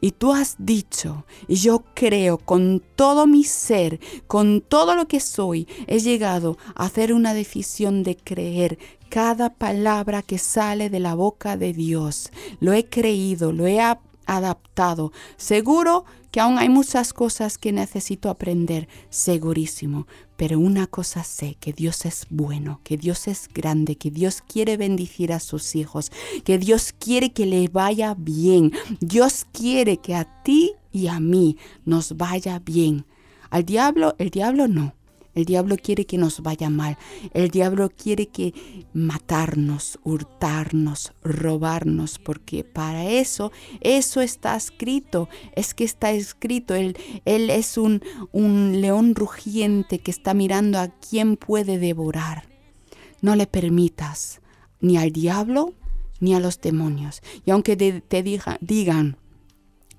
y 0.00 0.12
tú 0.12 0.32
has 0.32 0.56
dicho, 0.58 1.24
y 1.48 1.56
yo 1.56 1.84
creo 1.94 2.38
con 2.38 2.82
todo 2.96 3.26
mi 3.26 3.44
ser, 3.44 4.00
con 4.26 4.60
todo 4.60 4.94
lo 4.94 5.08
que 5.08 5.20
soy, 5.20 5.68
he 5.86 6.00
llegado 6.00 6.58
a 6.74 6.86
hacer 6.86 7.12
una 7.12 7.34
decisión 7.34 8.02
de 8.02 8.16
creer 8.16 8.78
cada 9.08 9.54
palabra 9.54 10.22
que 10.22 10.38
sale 10.38 10.90
de 10.90 11.00
la 11.00 11.14
boca 11.14 11.56
de 11.56 11.72
Dios. 11.72 12.30
Lo 12.60 12.72
he 12.72 12.86
creído, 12.86 13.52
lo 13.52 13.66
he 13.66 13.80
adaptado. 14.26 15.12
Seguro 15.36 16.04
que 16.30 16.40
aún 16.40 16.58
hay 16.58 16.68
muchas 16.68 17.12
cosas 17.12 17.56
que 17.56 17.72
necesito 17.72 18.28
aprender, 18.28 18.88
segurísimo. 19.08 20.06
Pero 20.36 20.58
una 20.58 20.86
cosa 20.86 21.24
sé, 21.24 21.56
que 21.60 21.72
Dios 21.72 22.04
es 22.04 22.26
bueno, 22.30 22.80
que 22.84 22.96
Dios 22.96 23.26
es 23.28 23.48
grande, 23.52 23.96
que 23.96 24.10
Dios 24.10 24.42
quiere 24.46 24.76
bendecir 24.76 25.32
a 25.32 25.40
sus 25.40 25.74
hijos, 25.74 26.12
que 26.44 26.58
Dios 26.58 26.92
quiere 26.98 27.32
que 27.32 27.46
le 27.46 27.68
vaya 27.68 28.14
bien. 28.16 28.72
Dios 29.00 29.46
quiere 29.52 29.96
que 29.98 30.14
a 30.14 30.42
ti 30.42 30.72
y 30.92 31.06
a 31.06 31.20
mí 31.20 31.56
nos 31.84 32.16
vaya 32.16 32.58
bien. 32.58 33.06
Al 33.50 33.64
diablo, 33.64 34.14
el 34.18 34.30
diablo 34.30 34.68
no. 34.68 34.94
El 35.36 35.44
diablo 35.44 35.76
quiere 35.76 36.06
que 36.06 36.16
nos 36.16 36.40
vaya 36.40 36.70
mal. 36.70 36.96
El 37.34 37.50
diablo 37.50 37.90
quiere 37.90 38.26
que 38.28 38.54
matarnos, 38.94 39.98
hurtarnos, 40.02 41.12
robarnos, 41.22 42.18
porque 42.18 42.64
para 42.64 43.04
eso, 43.04 43.52
eso 43.82 44.22
está 44.22 44.56
escrito. 44.56 45.28
Es 45.54 45.74
que 45.74 45.84
está 45.84 46.10
escrito. 46.10 46.74
Él, 46.74 46.96
él 47.26 47.50
es 47.50 47.76
un, 47.76 48.02
un 48.32 48.80
león 48.80 49.14
rugiente 49.14 49.98
que 49.98 50.10
está 50.10 50.32
mirando 50.32 50.78
a 50.78 50.88
quién 50.88 51.36
puede 51.36 51.78
devorar. 51.78 52.48
No 53.20 53.36
le 53.36 53.46
permitas 53.46 54.40
ni 54.80 54.96
al 54.96 55.12
diablo 55.12 55.74
ni 56.18 56.34
a 56.34 56.40
los 56.40 56.62
demonios. 56.62 57.20
Y 57.44 57.50
aunque 57.50 57.76
te, 57.76 58.00
te 58.00 58.22
digan, 58.22 59.18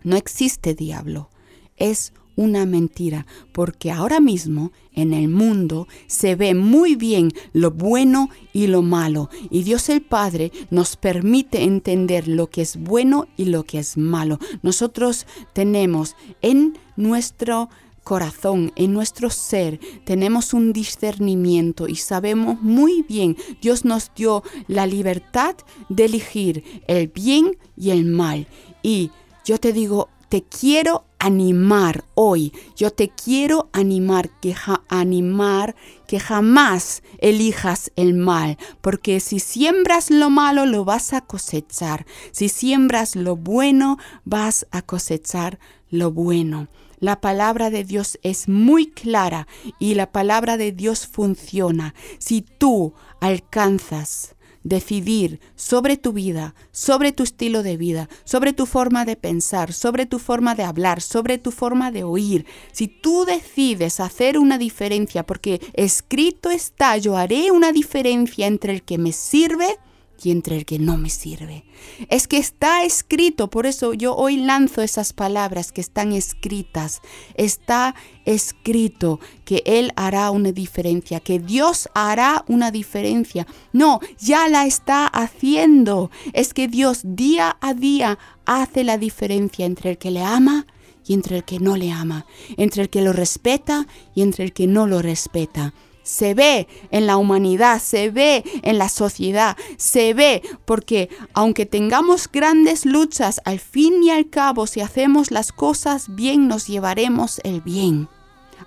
no 0.03 0.15
existe 0.15 0.73
diablo, 0.73 1.29
es 1.75 2.13
una 2.37 2.65
mentira, 2.65 3.25
porque 3.51 3.91
ahora 3.91 4.21
mismo 4.21 4.71
en 4.93 5.11
el 5.11 5.27
mundo 5.27 5.87
se 6.07 6.35
ve 6.35 6.53
muy 6.53 6.95
bien 6.95 7.33
lo 7.51 7.71
bueno 7.71 8.29
y 8.53 8.67
lo 8.67 8.81
malo, 8.81 9.29
y 9.49 9.63
Dios 9.63 9.89
el 9.89 10.01
Padre 10.01 10.53
nos 10.69 10.95
permite 10.95 11.63
entender 11.63 12.29
lo 12.29 12.49
que 12.49 12.61
es 12.61 12.77
bueno 12.77 13.27
y 13.35 13.45
lo 13.45 13.63
que 13.63 13.79
es 13.79 13.97
malo. 13.97 14.39
Nosotros 14.61 15.25
tenemos 15.53 16.15
en 16.41 16.77
nuestro 16.95 17.69
corazón, 18.03 18.71
en 18.77 18.93
nuestro 18.93 19.29
ser, 19.29 19.81
tenemos 20.05 20.53
un 20.53 20.71
discernimiento 20.71 21.89
y 21.89 21.95
sabemos 21.95 22.61
muy 22.61 23.01
bien, 23.01 23.35
Dios 23.61 23.83
nos 23.83 24.11
dio 24.15 24.43
la 24.67 24.87
libertad 24.87 25.55
de 25.89 26.05
elegir 26.05 26.63
el 26.87 27.09
bien 27.09 27.57
y 27.75 27.89
el 27.89 28.05
mal. 28.05 28.47
Y 28.81 29.11
yo 29.43 29.59
te 29.59 29.73
digo, 29.73 30.07
te 30.29 30.43
quiero 30.43 31.03
animar 31.19 32.05
hoy. 32.15 32.53
Yo 32.75 32.91
te 32.91 33.09
quiero 33.09 33.69
animar 33.73 34.29
que 34.39 34.55
animar 34.89 35.75
que 36.07 36.19
jamás 36.19 37.03
elijas 37.19 37.91
el 37.95 38.13
mal, 38.13 38.57
porque 38.81 39.19
si 39.19 39.39
siembras 39.39 40.09
lo 40.09 40.29
malo 40.29 40.65
lo 40.65 40.85
vas 40.85 41.13
a 41.13 41.21
cosechar. 41.21 42.05
Si 42.31 42.49
siembras 42.49 43.15
lo 43.15 43.35
bueno 43.35 43.97
vas 44.25 44.67
a 44.71 44.81
cosechar 44.81 45.59
lo 45.89 46.11
bueno. 46.11 46.67
La 46.99 47.21
palabra 47.21 47.69
de 47.69 47.83
Dios 47.83 48.17
es 48.23 48.47
muy 48.49 48.87
clara 48.87 49.47
y 49.77 49.93
la 49.93 50.11
palabra 50.11 50.57
de 50.57 50.71
Dios 50.71 51.05
funciona. 51.05 51.93
Si 52.17 52.41
tú 52.41 52.93
alcanzas 53.21 54.35
decidir 54.67 55.39
sobre 55.55 55.97
tu 55.97 56.13
vida, 56.13 56.55
sobre 56.71 57.11
tu 57.11 57.23
estilo 57.23 57.63
de 57.63 57.77
vida, 57.77 58.09
sobre 58.23 58.53
tu 58.53 58.65
forma 58.65 59.05
de 59.05 59.15
pensar, 59.15 59.73
sobre 59.73 60.05
tu 60.05 60.19
forma 60.19 60.55
de 60.55 60.63
hablar, 60.63 61.01
sobre 61.01 61.37
tu 61.37 61.51
forma 61.51 61.91
de 61.91 62.03
oír. 62.03 62.45
Si 62.71 62.87
tú 62.87 63.25
decides 63.25 63.99
hacer 63.99 64.37
una 64.37 64.57
diferencia, 64.57 65.23
porque 65.23 65.61
escrito 65.73 66.49
está, 66.49 66.97
yo 66.97 67.17
haré 67.17 67.51
una 67.51 67.71
diferencia 67.71 68.47
entre 68.47 68.73
el 68.73 68.83
que 68.83 68.97
me 68.97 69.11
sirve 69.11 69.77
y 70.23 70.31
entre 70.31 70.57
el 70.57 70.65
que 70.65 70.79
no 70.79 70.97
me 70.97 71.09
sirve. 71.09 71.63
Es 72.09 72.27
que 72.27 72.37
está 72.37 72.83
escrito, 72.83 73.49
por 73.49 73.65
eso 73.65 73.93
yo 73.93 74.15
hoy 74.15 74.37
lanzo 74.37 74.81
esas 74.81 75.13
palabras 75.13 75.71
que 75.71 75.81
están 75.81 76.11
escritas. 76.11 77.01
Está 77.35 77.95
escrito 78.25 79.19
que 79.45 79.63
Él 79.65 79.91
hará 79.95 80.31
una 80.31 80.51
diferencia, 80.51 81.19
que 81.19 81.39
Dios 81.39 81.89
hará 81.93 82.43
una 82.47 82.71
diferencia. 82.71 83.47
No, 83.73 83.99
ya 84.19 84.47
la 84.49 84.65
está 84.65 85.07
haciendo. 85.07 86.11
Es 86.33 86.53
que 86.53 86.67
Dios 86.67 87.01
día 87.03 87.57
a 87.61 87.73
día 87.73 88.17
hace 88.45 88.83
la 88.83 88.97
diferencia 88.97 89.65
entre 89.65 89.91
el 89.91 89.97
que 89.97 90.11
le 90.11 90.23
ama 90.23 90.65
y 91.05 91.13
entre 91.13 91.37
el 91.37 91.43
que 91.43 91.59
no 91.59 91.77
le 91.77 91.91
ama, 91.91 92.25
entre 92.57 92.83
el 92.83 92.89
que 92.89 93.01
lo 93.01 93.13
respeta 93.13 93.87
y 94.13 94.21
entre 94.21 94.43
el 94.43 94.53
que 94.53 94.67
no 94.67 94.87
lo 94.87 95.01
respeta 95.01 95.73
se 96.07 96.33
ve 96.33 96.67
en 96.89 97.05
la 97.05 97.17
humanidad, 97.17 97.81
se 97.81 98.09
ve 98.09 98.43
en 98.63 98.77
la 98.77 98.87
sociedad, 98.87 99.57
se 99.75 100.13
ve 100.13 100.41
porque 100.63 101.09
aunque 101.33 101.65
tengamos 101.65 102.29
grandes 102.31 102.85
luchas, 102.85 103.41
al 103.43 103.59
fin 103.59 104.01
y 104.01 104.09
al 104.09 104.29
cabo, 104.29 104.67
si 104.67 104.79
hacemos 104.79 105.31
las 105.31 105.51
cosas 105.51 106.15
bien, 106.15 106.47
nos 106.47 106.67
llevaremos 106.67 107.41
el 107.43 107.59
bien. 107.59 108.07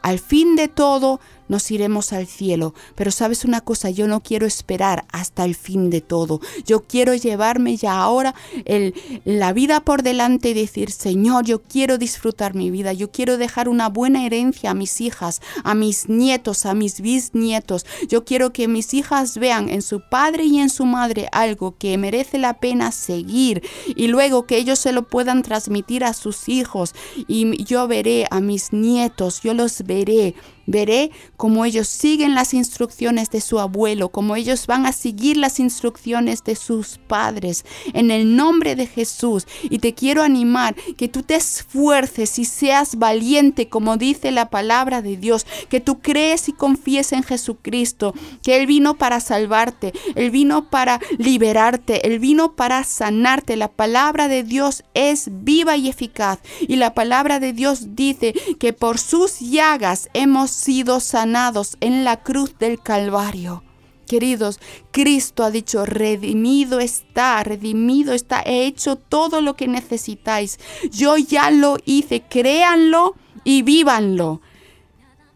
Al 0.03 0.19
fin 0.19 0.55
de 0.55 0.69
todo, 0.69 1.19
nos 1.51 1.71
iremos 1.71 2.13
al 2.13 2.27
cielo. 2.27 2.75
Pero 2.95 3.11
sabes 3.11 3.45
una 3.45 3.61
cosa, 3.61 3.91
yo 3.91 4.07
no 4.07 4.21
quiero 4.21 4.47
esperar 4.47 5.05
hasta 5.13 5.45
el 5.45 5.55
fin 5.55 5.91
de 5.91 6.01
todo. 6.01 6.41
Yo 6.65 6.85
quiero 6.85 7.15
llevarme 7.15 7.77
ya 7.77 7.99
ahora 7.99 8.35
el, 8.65 8.95
la 9.25 9.53
vida 9.53 9.81
por 9.81 10.03
delante 10.03 10.51
y 10.51 10.55
decir, 10.55 10.93
Señor, 10.93 11.45
yo 11.45 11.61
quiero 11.61 11.99
disfrutar 11.99 12.55
mi 12.55 12.71
vida, 12.71 12.93
yo 12.93 13.11
quiero 13.11 13.37
dejar 13.37 13.69
una 13.69 13.89
buena 13.89 14.25
herencia 14.25 14.71
a 14.71 14.75
mis 14.75 15.01
hijas, 15.01 15.43
a 15.65 15.75
mis 15.75 16.09
nietos, 16.09 16.67
a 16.67 16.75
mis 16.75 17.01
bisnietos. 17.01 17.85
Yo 18.09 18.25
quiero 18.25 18.53
que 18.53 18.69
mis 18.69 18.95
hijas 18.95 19.37
vean 19.37 19.69
en 19.69 19.83
su 19.83 20.01
padre 20.09 20.45
y 20.45 20.61
en 20.61 20.71
su 20.71 20.87
madre 20.87 21.29
algo 21.33 21.77
que 21.77 21.99
merece 21.99 22.39
la 22.39 22.61
pena 22.61 22.93
seguir 22.93 23.63
y 23.89 24.07
luego 24.07 24.47
que 24.47 24.57
ellos 24.57 24.79
se 24.79 24.93
lo 24.93 25.03
puedan 25.03 25.43
transmitir 25.43 26.05
a 26.05 26.15
sus 26.15 26.49
hijos 26.49 26.95
y 27.27 27.65
yo 27.65 27.89
veré 27.89 28.27
a 28.31 28.41
mis 28.41 28.73
nietos, 28.73 29.41
yo 29.43 29.53
los 29.53 29.83
veré 29.83 30.37
Veré 30.71 31.11
cómo 31.37 31.65
ellos 31.65 31.89
siguen 31.89 32.37
las 32.37 32.55
instrucciones 32.55 33.29
de 33.31 33.41
su 33.41 33.59
abuelo, 33.59 34.11
cómo 34.11 34.37
ellos 34.37 34.69
van 34.69 34.87
a 34.87 34.93
seguir 34.93 35.37
las 35.37 35.59
instrucciones 35.59 36.45
de 36.45 36.55
sus 36.55 36.99
padres. 36.99 37.65
En 37.93 38.13
el 38.13 38.37
nombre 38.37 38.77
de 38.77 38.87
Jesús. 38.87 39.49
Y 39.65 39.81
te 39.81 39.95
quiero 39.95 40.23
animar 40.23 40.77
que 40.97 41.09
tú 41.09 41.25
te 41.25 41.35
esfuerces 41.35 42.39
y 42.39 42.45
seas 42.45 42.97
valiente, 42.99 43.69
como 43.69 43.97
dice 43.97 44.31
la 44.31 44.49
palabra 44.49 45.03
de 45.03 45.17
Dios, 45.17 45.45
que 45.69 45.81
tú 45.81 45.99
crees 45.99 46.49
y 46.49 46.53
confíes 46.53 47.13
en 47.13 47.25
Jesucristo, 47.25 48.15
que 48.45 48.57
Él 48.57 48.67
vino 48.69 48.97
para 48.97 49.19
salvarte, 49.19 49.93
Él 50.15 50.31
vino 50.31 50.71
para 50.71 51.01
liberarte, 51.19 52.07
Él 52.07 52.21
vino 52.21 52.55
para 52.55 52.85
sanarte. 52.85 53.57
La 53.57 53.73
palabra 53.73 54.29
de 54.29 54.45
Dios 54.45 54.85
es 54.95 55.29
viva 55.33 55.77
y 55.77 55.89
eficaz. 55.89 56.39
Y 56.61 56.77
la 56.77 56.95
palabra 56.95 57.41
de 57.41 57.53
Dios 57.53 57.97
dice 57.97 58.35
que 58.61 58.73
por 58.73 58.99
sus 58.99 59.41
llagas 59.41 60.09
hemos 60.15 60.60
sido 60.61 61.01
sanados 61.01 61.77
en 61.81 62.05
la 62.05 62.23
cruz 62.23 62.57
del 62.59 62.81
Calvario. 62.81 63.65
Queridos, 64.07 64.59
Cristo 64.91 65.45
ha 65.45 65.51
dicho, 65.51 65.87
redimido 65.87 66.81
está, 66.81 67.43
redimido 67.45 68.13
está, 68.13 68.43
he 68.43 68.67
hecho 68.67 68.97
todo 68.97 69.41
lo 69.41 69.55
que 69.55 69.69
necesitáis. 69.69 70.59
Yo 70.91 71.17
ya 71.17 71.51
lo 71.51 71.79
hice, 71.85 72.23
créanlo 72.29 73.15
y 73.45 73.63
vívanlo. 73.63 74.41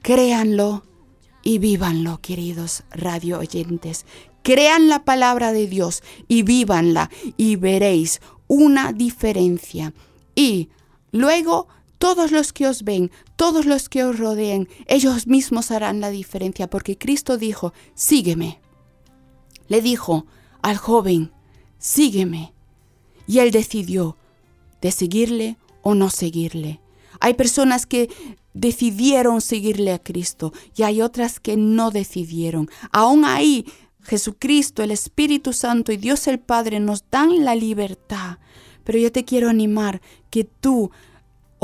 Créanlo 0.02 0.84
y 1.42 1.58
vívanlo, 1.58 2.20
queridos 2.20 2.82
radio 2.90 3.38
oyentes. 3.38 4.06
Crean 4.42 4.88
la 4.88 5.04
palabra 5.04 5.52
de 5.52 5.68
Dios 5.68 6.02
y 6.26 6.42
vívanla 6.42 7.10
y 7.36 7.56
veréis 7.56 8.20
una 8.48 8.92
diferencia. 8.92 9.94
Y 10.34 10.70
luego 11.12 11.68
todos 12.04 12.32
los 12.32 12.52
que 12.52 12.66
os 12.66 12.82
ven, 12.82 13.10
todos 13.34 13.64
los 13.64 13.88
que 13.88 14.04
os 14.04 14.18
rodeen, 14.18 14.68
ellos 14.88 15.26
mismos 15.26 15.70
harán 15.70 16.00
la 16.00 16.10
diferencia, 16.10 16.68
porque 16.68 16.98
Cristo 16.98 17.38
dijo, 17.38 17.72
sígueme. 17.94 18.60
Le 19.68 19.80
dijo 19.80 20.26
al 20.60 20.76
joven, 20.76 21.32
sígueme. 21.78 22.52
Y 23.26 23.38
él 23.38 23.52
decidió 23.52 24.18
de 24.82 24.92
seguirle 24.92 25.56
o 25.80 25.94
no 25.94 26.10
seguirle. 26.10 26.78
Hay 27.20 27.32
personas 27.32 27.86
que 27.86 28.10
decidieron 28.52 29.40
seguirle 29.40 29.90
a 29.94 29.98
Cristo 29.98 30.52
y 30.76 30.82
hay 30.82 31.00
otras 31.00 31.40
que 31.40 31.56
no 31.56 31.90
decidieron. 31.90 32.68
Aún 32.92 33.24
ahí, 33.24 33.64
Jesucristo, 34.02 34.82
el 34.82 34.90
Espíritu 34.90 35.54
Santo 35.54 35.90
y 35.90 35.96
Dios 35.96 36.26
el 36.26 36.38
Padre 36.38 36.80
nos 36.80 37.08
dan 37.10 37.46
la 37.46 37.54
libertad. 37.54 38.40
Pero 38.84 38.98
yo 38.98 39.10
te 39.10 39.24
quiero 39.24 39.48
animar 39.48 40.02
que 40.28 40.44
tú 40.44 40.90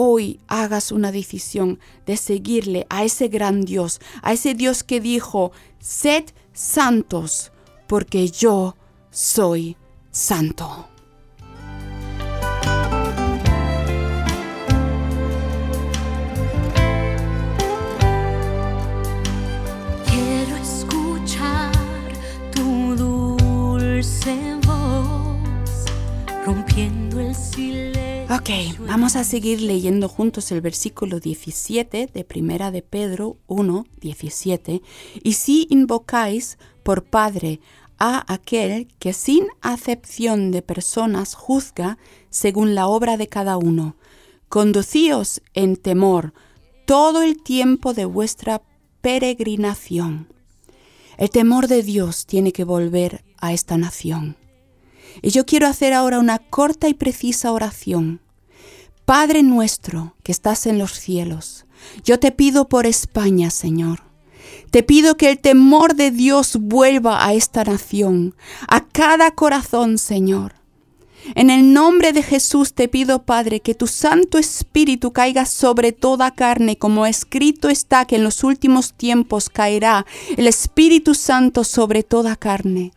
hoy 0.02 0.40
hagas 0.48 0.92
una 0.92 1.12
decisión 1.12 1.78
de 2.06 2.16
seguirle 2.16 2.86
a 2.88 3.04
ese 3.04 3.28
gran 3.28 3.66
Dios, 3.66 4.00
a 4.22 4.32
ese 4.32 4.54
Dios 4.54 4.82
que 4.82 4.98
dijo, 4.98 5.52
sed 5.78 6.24
santos, 6.54 7.52
porque 7.86 8.30
yo 8.30 8.76
soy 9.10 9.76
santo. 10.10 10.88
Quiero 20.06 20.56
escuchar 20.56 21.72
tu 22.54 22.96
dulce 22.96 24.56
voz 24.66 25.84
rompiendo 26.46 27.20
el 27.20 27.34
silencio. 27.34 27.99
Ok, 28.32 28.48
vamos 28.86 29.16
a 29.16 29.24
seguir 29.24 29.60
leyendo 29.60 30.08
juntos 30.08 30.52
el 30.52 30.60
versículo 30.60 31.18
17 31.18 32.10
de 32.14 32.24
Primera 32.24 32.70
de 32.70 32.80
Pedro 32.80 33.38
1, 33.48 33.86
17. 34.00 34.82
Y 35.24 35.32
si 35.32 35.66
invocáis 35.68 36.56
por 36.84 37.02
Padre 37.02 37.58
a 37.98 38.32
aquel 38.32 38.86
que 39.00 39.14
sin 39.14 39.48
acepción 39.62 40.52
de 40.52 40.62
personas 40.62 41.34
juzga 41.34 41.98
según 42.28 42.76
la 42.76 42.86
obra 42.86 43.16
de 43.16 43.26
cada 43.26 43.56
uno, 43.56 43.96
conducíos 44.48 45.42
en 45.52 45.74
temor 45.74 46.32
todo 46.86 47.22
el 47.22 47.42
tiempo 47.42 47.94
de 47.94 48.04
vuestra 48.04 48.62
peregrinación. 49.00 50.28
El 51.18 51.30
temor 51.30 51.66
de 51.66 51.82
Dios 51.82 52.26
tiene 52.26 52.52
que 52.52 52.62
volver 52.62 53.24
a 53.38 53.52
esta 53.52 53.76
nación. 53.76 54.36
Y 55.22 55.30
yo 55.30 55.46
quiero 55.46 55.66
hacer 55.66 55.92
ahora 55.92 56.18
una 56.18 56.38
corta 56.38 56.88
y 56.88 56.94
precisa 56.94 57.52
oración. 57.52 58.20
Padre 59.04 59.42
nuestro 59.42 60.14
que 60.22 60.32
estás 60.32 60.66
en 60.66 60.78
los 60.78 60.92
cielos, 60.92 61.66
yo 62.04 62.20
te 62.20 62.30
pido 62.30 62.68
por 62.68 62.86
España, 62.86 63.50
Señor. 63.50 64.02
Te 64.70 64.82
pido 64.82 65.16
que 65.16 65.30
el 65.30 65.38
temor 65.38 65.94
de 65.94 66.10
Dios 66.10 66.56
vuelva 66.60 67.26
a 67.26 67.34
esta 67.34 67.64
nación, 67.64 68.36
a 68.68 68.86
cada 68.86 69.32
corazón, 69.32 69.98
Señor. 69.98 70.59
En 71.34 71.50
el 71.50 71.72
nombre 71.72 72.12
de 72.12 72.22
Jesús 72.22 72.72
te 72.72 72.88
pido, 72.88 73.22
Padre, 73.22 73.60
que 73.60 73.74
tu 73.74 73.86
Santo 73.86 74.38
Espíritu 74.38 75.12
caiga 75.12 75.46
sobre 75.46 75.92
toda 75.92 76.30
carne, 76.32 76.76
como 76.76 77.06
escrito 77.06 77.68
está 77.68 78.04
que 78.04 78.16
en 78.16 78.24
los 78.24 78.42
últimos 78.42 78.94
tiempos 78.94 79.48
caerá 79.48 80.06
el 80.36 80.46
Espíritu 80.46 81.14
Santo 81.14 81.64
sobre 81.64 82.02
toda 82.02 82.36
carne. 82.36 82.92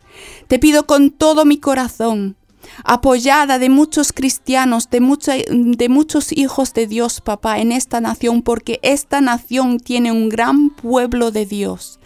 Te 0.48 0.58
pido 0.58 0.86
con 0.86 1.10
todo 1.10 1.44
mi 1.44 1.58
corazón 1.58 2.36
apoyada 2.82 3.58
de 3.58 3.68
muchos 3.68 4.12
cristianos, 4.12 4.88
de, 4.90 5.00
muchos 5.00 6.32
hijos 6.32 6.74
de 6.74 6.86
Dios, 6.86 7.20
papá, 7.20 7.58
en 7.58 7.72
esta 7.72 8.00
nación, 8.00 8.42
porque 8.42 8.80
esta 8.82 9.20
nación 9.20 9.78
tiene 9.78 10.12
un 10.12 10.28
gran 10.28 10.70
pueblo 10.70 11.30
de 11.30 11.46
Dios. 11.46 11.98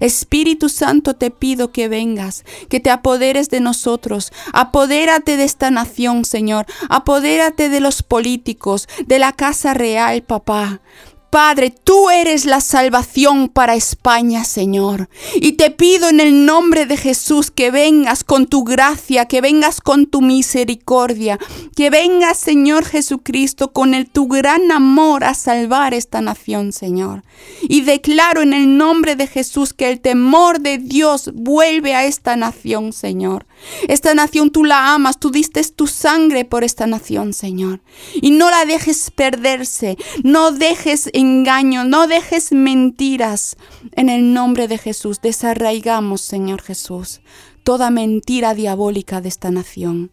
Espíritu 0.00 0.68
Santo, 0.68 1.14
te 1.14 1.30
pido 1.30 1.72
que 1.72 1.88
vengas, 1.88 2.44
que 2.68 2.80
te 2.80 2.90
apoderes 2.90 3.48
de 3.50 3.60
nosotros, 3.60 4.32
apodérate 4.52 5.36
de 5.36 5.44
esta 5.44 5.70
nación, 5.70 6.24
Señor, 6.24 6.66
apodérate 6.88 7.68
de 7.68 7.80
los 7.80 8.02
políticos, 8.02 8.88
de 9.06 9.18
la 9.18 9.32
casa 9.32 9.74
real, 9.74 10.22
papá. 10.22 10.80
Padre, 11.34 11.70
tú 11.70 12.10
eres 12.10 12.44
la 12.44 12.60
salvación 12.60 13.48
para 13.48 13.74
España, 13.74 14.44
Señor. 14.44 15.08
Y 15.34 15.54
te 15.54 15.72
pido 15.72 16.08
en 16.08 16.20
el 16.20 16.46
nombre 16.46 16.86
de 16.86 16.96
Jesús 16.96 17.50
que 17.50 17.72
vengas 17.72 18.22
con 18.22 18.46
tu 18.46 18.62
gracia, 18.62 19.26
que 19.26 19.40
vengas 19.40 19.80
con 19.80 20.06
tu 20.06 20.20
misericordia, 20.20 21.40
que 21.74 21.90
vengas, 21.90 22.38
Señor 22.38 22.84
Jesucristo, 22.84 23.72
con 23.72 23.94
el, 23.94 24.08
tu 24.08 24.28
gran 24.28 24.70
amor 24.70 25.24
a 25.24 25.34
salvar 25.34 25.92
esta 25.92 26.20
nación, 26.20 26.72
Señor. 26.72 27.24
Y 27.62 27.80
declaro 27.80 28.40
en 28.40 28.52
el 28.52 28.76
nombre 28.76 29.16
de 29.16 29.26
Jesús 29.26 29.74
que 29.74 29.90
el 29.90 29.98
temor 29.98 30.60
de 30.60 30.78
Dios 30.78 31.32
vuelve 31.34 31.96
a 31.96 32.04
esta 32.04 32.36
nación, 32.36 32.92
Señor. 32.92 33.44
Esta 33.88 34.14
nación 34.14 34.50
tú 34.50 34.64
la 34.64 34.94
amas, 34.94 35.18
tú 35.18 35.30
diste 35.30 35.62
tu 35.64 35.86
sangre 35.86 36.44
por 36.44 36.64
esta 36.64 36.86
nación, 36.86 37.32
Señor. 37.32 37.80
Y 38.14 38.30
no 38.30 38.50
la 38.50 38.64
dejes 38.64 39.10
perderse, 39.10 39.96
no 40.22 40.50
dejes 40.50 41.10
engaño, 41.12 41.84
no 41.84 42.06
dejes 42.06 42.52
mentiras. 42.52 43.56
En 43.92 44.08
el 44.08 44.32
nombre 44.32 44.68
de 44.68 44.78
Jesús, 44.78 45.20
desarraigamos, 45.20 46.20
Señor 46.20 46.62
Jesús, 46.62 47.20
toda 47.62 47.90
mentira 47.90 48.54
diabólica 48.54 49.20
de 49.20 49.28
esta 49.28 49.50
nación. 49.50 50.10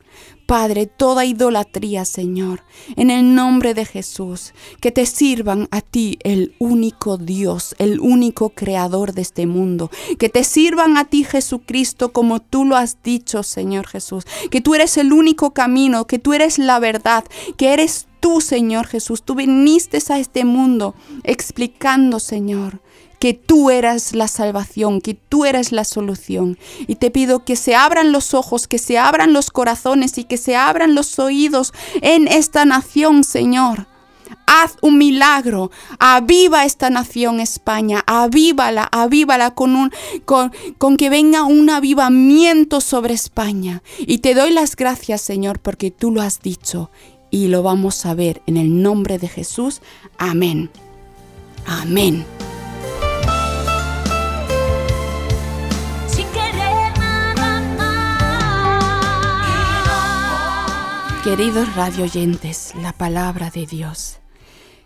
Padre, 0.52 0.86
toda 0.86 1.24
idolatría, 1.24 2.04
Señor, 2.04 2.66
en 2.98 3.10
el 3.10 3.36
nombre 3.36 3.74
de 3.74 3.86
Jesús, 3.86 4.54
que 4.82 4.92
te 4.92 5.06
sirvan 5.06 5.70
a 5.72 5.80
ti 5.80 6.20
el 6.26 6.56
único 6.60 7.18
Dios, 7.18 7.74
el 7.78 8.02
único 8.02 8.50
creador 8.50 9.14
de 9.14 9.22
este 9.22 9.48
mundo, 9.48 9.90
que 10.20 10.28
te 10.28 10.44
sirvan 10.44 10.98
a 10.98 11.06
ti 11.06 11.24
Jesucristo 11.24 12.12
como 12.12 12.42
tú 12.42 12.66
lo 12.66 12.76
has 12.76 13.02
dicho, 13.02 13.44
Señor 13.44 13.88
Jesús, 13.88 14.26
que 14.50 14.60
tú 14.60 14.76
eres 14.76 14.98
el 14.98 15.14
único 15.14 15.52
camino, 15.52 16.06
que 16.06 16.20
tú 16.20 16.34
eres 16.34 16.60
la 16.60 16.80
verdad, 16.80 17.24
que 17.56 17.72
eres 17.72 18.08
tú, 18.20 18.42
Señor 18.42 18.88
Jesús, 18.88 19.24
tú 19.24 19.36
viniste 19.36 20.00
a 20.10 20.20
este 20.20 20.44
mundo 20.44 20.96
explicando, 21.24 22.20
Señor, 22.20 22.82
que 23.22 23.36
tú 23.36 23.70
eras 23.70 24.16
la 24.16 24.28
salvación, 24.28 25.00
que 25.00 25.14
tú 25.14 25.46
eres 25.46 25.72
la 25.72 25.84
solución. 25.84 26.58
Y 26.88 26.96
te 26.96 27.12
pido 27.12 27.46
que 27.46 27.56
se 27.56 27.76
abran 27.76 28.12
los 28.12 28.34
ojos, 28.34 28.68
que 28.68 28.80
se 28.80 28.98
abran 28.98 29.32
los 29.32 29.52
corazones 29.52 30.18
y 30.18 30.24
que 30.24 30.38
se 30.38 30.56
abran 30.56 30.96
los 30.96 31.20
oídos 31.20 31.72
en 32.02 32.28
esta 32.28 32.66
nación, 32.66 33.24
Señor. 33.24 33.86
Haz 34.48 34.78
un 34.82 34.98
milagro, 34.98 35.70
aviva 36.00 36.66
esta 36.66 36.90
nación 36.90 37.40
España, 37.40 38.04
avívala, 38.08 38.90
avívala 38.92 39.52
con, 39.52 39.76
un, 39.76 39.92
con, 40.26 40.52
con 40.80 40.98
que 40.98 41.12
venga 41.12 41.44
un 41.44 41.70
avivamiento 41.70 42.82
sobre 42.82 43.14
España. 43.14 43.84
Y 44.00 44.18
te 44.18 44.34
doy 44.34 44.50
las 44.50 44.76
gracias, 44.76 45.22
Señor, 45.22 45.60
porque 45.60 45.92
tú 45.92 46.10
lo 46.10 46.24
has 46.24 46.40
dicho 46.40 46.90
y 47.30 47.50
lo 47.50 47.62
vamos 47.62 48.04
a 48.08 48.16
ver 48.16 48.42
en 48.48 48.58
el 48.58 48.82
nombre 48.82 49.20
de 49.20 49.28
Jesús. 49.28 49.84
Amén. 50.18 50.72
Amén. 51.68 52.26
Queridos 61.24 61.76
radioyentes, 61.76 62.74
la 62.82 62.94
palabra 62.94 63.52
de 63.52 63.68
Dios, 63.68 64.18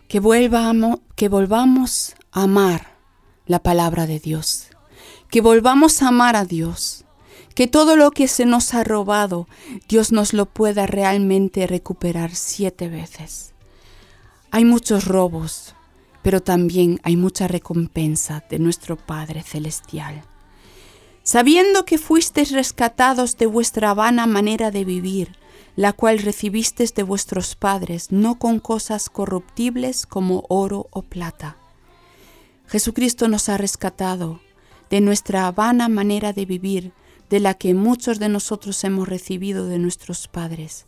que, 0.10 0.20
volvamos, 0.20 2.16
a 2.34 2.44
amar 2.44 2.98
la 3.46 3.60
palabra 3.60 4.06
de 4.06 4.20
Dios, 4.20 4.68
que 5.32 5.40
volvamos 5.40 6.02
a 6.02 6.10
amar 6.10 6.36
a 6.36 6.44
Dios, 6.44 7.06
que 7.54 7.68
todo 7.68 7.96
lo 7.96 8.12
que 8.12 8.28
se 8.28 8.46
nos 8.46 8.74
ha 8.74 8.84
robado, 8.84 9.48
Dios 9.88 10.12
nos 10.12 10.34
lo 10.34 10.46
pueda 10.46 10.86
realmente 10.86 11.68
recuperar 11.68 12.36
siete 12.36 12.90
veces. 12.90 13.54
Hay 14.52 14.66
muchos 14.66 15.06
robos, 15.06 15.74
pero 16.22 16.42
también 16.42 17.00
hay 17.04 17.16
mucha 17.16 17.48
recompensa 17.48 18.44
de 18.50 18.60
nuestro 18.60 18.98
Padre 18.98 19.42
Celestial. 19.42 20.22
Sabiendo 21.24 21.86
que 21.86 21.98
fuisteis 21.98 22.52
rescatados 22.52 23.38
de 23.38 23.46
vuestra 23.46 23.94
vana 23.94 24.28
manera 24.28 24.70
de 24.70 24.84
vivir, 24.84 25.38
la 25.76 25.94
cual 25.94 26.20
recibisteis 26.20 26.94
de 26.94 27.04
vuestros 27.04 27.56
padres, 27.56 28.12
no 28.12 28.40
con 28.40 28.60
cosas 28.60 29.10
corruptibles 29.10 30.06
como 30.06 30.46
oro 30.50 30.88
o 30.92 31.02
plata. 31.02 31.58
Jesucristo 32.68 33.28
nos 33.28 33.50
ha 33.50 33.58
rescatado 33.58 34.40
de 34.90 35.02
nuestra 35.02 35.52
vana 35.52 35.90
manera 35.90 36.34
de 36.34 36.46
vivir, 36.46 36.94
de 37.30 37.40
la 37.40 37.56
que 37.56 37.74
muchos 37.74 38.20
de 38.20 38.30
nosotros 38.30 38.84
hemos 38.84 39.08
recibido 39.08 39.66
de 39.68 39.80
nuestros 39.80 40.28
padres, 40.28 40.86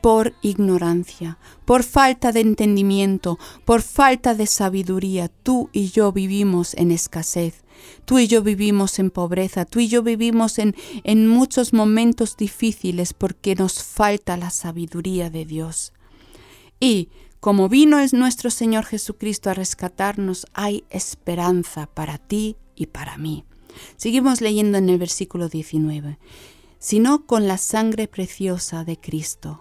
por 0.00 0.34
ignorancia, 0.42 1.38
por 1.64 1.82
falta 1.82 2.32
de 2.32 2.40
entendimiento, 2.40 3.38
por 3.64 3.82
falta 3.82 4.34
de 4.34 4.46
sabiduría. 4.46 5.28
Tú 5.28 5.70
y 5.72 5.88
yo 5.90 6.12
vivimos 6.12 6.74
en 6.74 6.90
escasez, 6.90 7.61
tú 8.04 8.18
y 8.18 8.26
yo 8.26 8.42
vivimos 8.42 8.98
en 8.98 9.10
pobreza, 9.10 9.64
tú 9.64 9.80
y 9.80 9.88
yo 9.88 10.02
vivimos 10.02 10.58
en, 10.58 10.74
en 11.04 11.26
muchos 11.26 11.72
momentos 11.72 12.36
difíciles 12.36 13.12
porque 13.14 13.54
nos 13.54 13.82
falta 13.82 14.36
la 14.36 14.50
sabiduría 14.50 15.30
de 15.30 15.44
Dios. 15.44 15.92
Y 16.80 17.08
como 17.40 17.68
vino 17.68 17.98
es 17.98 18.12
nuestro 18.12 18.50
Señor 18.50 18.84
Jesucristo 18.84 19.50
a 19.50 19.54
rescatarnos, 19.54 20.46
hay 20.54 20.84
esperanza 20.90 21.86
para 21.86 22.18
ti 22.18 22.56
y 22.76 22.86
para 22.86 23.18
mí. 23.18 23.44
Seguimos 23.96 24.40
leyendo 24.40 24.78
en 24.78 24.88
el 24.88 24.98
versículo 24.98 25.48
19. 25.48 26.18
Sino 26.78 27.26
con 27.26 27.46
la 27.46 27.58
sangre 27.58 28.08
preciosa 28.08 28.84
de 28.84 28.98
Cristo, 28.98 29.60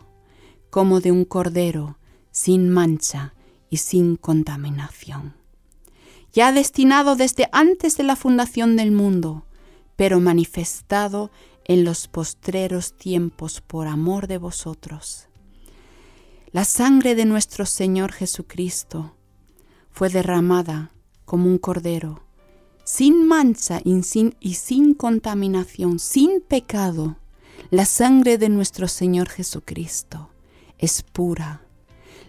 como 0.70 1.02
de 1.02 1.12
un 1.12 1.26
cordero, 1.26 1.98
sin 2.32 2.70
mancha 2.70 3.34
y 3.70 3.78
sin 3.78 4.16
contaminación. 4.16 5.41
Ya 6.34 6.52
destinado 6.52 7.16
desde 7.16 7.50
antes 7.52 7.98
de 7.98 8.04
la 8.04 8.16
fundación 8.16 8.76
del 8.76 8.92
mundo, 8.92 9.46
pero 9.96 10.20
manifestado 10.20 11.32
en 11.66 11.84
los 11.84 12.08
postreros 12.08 12.94
tiempos 12.94 13.62
por 13.62 13.88
amor 13.88 14.28
de 14.28 14.38
vosotros. 14.38 15.28
La 16.52 16.66
sangre 16.66 17.16
de 17.16 17.26
nuestro 17.26 17.66
Señor 17.66 18.12
Jesucristo 18.12 19.16
fue 19.92 20.10
derramada 20.10 20.92
como 21.26 21.48
un 21.48 21.58
cordero 21.58 22.24
sin 22.84 23.26
mancha 23.26 23.80
y 23.84 24.04
sin, 24.04 24.36
y 24.40 24.56
sin 24.56 24.94
contaminación, 24.94 26.00
sin 26.00 26.42
pecado, 26.42 27.18
la 27.70 27.86
sangre 27.86 28.38
de 28.38 28.50
nuestro 28.50 28.88
Señor 28.88 29.30
Jesucristo 29.30 30.30
es 30.78 31.02
pura. 31.02 31.62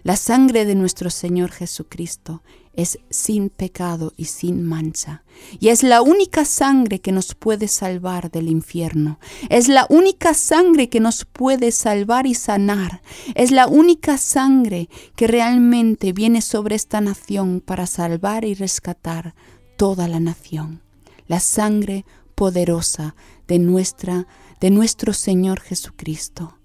La 0.03 0.17
sangre 0.17 0.65
de 0.65 0.75
nuestro 0.75 1.09
Señor 1.09 1.51
Jesucristo 1.51 2.43
es 2.73 2.99
sin 3.09 3.49
pecado 3.49 4.11
y 4.17 4.25
sin 4.25 4.61
mancha. 4.61 5.23
Y 5.61 5.69
es 5.69 5.81
la 5.81 6.01
única 6.01 6.43
sangre 6.43 6.99
que 6.99 7.13
nos 7.13 7.35
puede 7.35 7.69
salvar 7.69 8.29
del 8.29 8.49
infierno. 8.49 9.17
Es 9.49 9.69
la 9.69 9.85
única 9.89 10.33
sangre 10.33 10.89
que 10.89 10.99
nos 10.99 11.23
puede 11.23 11.71
salvar 11.71 12.27
y 12.27 12.33
sanar. 12.33 13.01
Es 13.35 13.51
la 13.51 13.67
única 13.67 14.17
sangre 14.17 14.89
que 15.15 15.27
realmente 15.27 16.11
viene 16.11 16.41
sobre 16.41 16.75
esta 16.75 16.99
nación 16.99 17.61
para 17.61 17.87
salvar 17.87 18.43
y 18.43 18.55
rescatar 18.55 19.35
toda 19.77 20.09
la 20.09 20.19
nación, 20.19 20.81
la 21.27 21.39
sangre 21.39 22.05
poderosa 22.35 23.15
de 23.47 23.59
nuestra 23.59 24.27
de 24.59 24.69
nuestro 24.69 25.13
Señor 25.13 25.59
Jesucristo. 25.61 26.57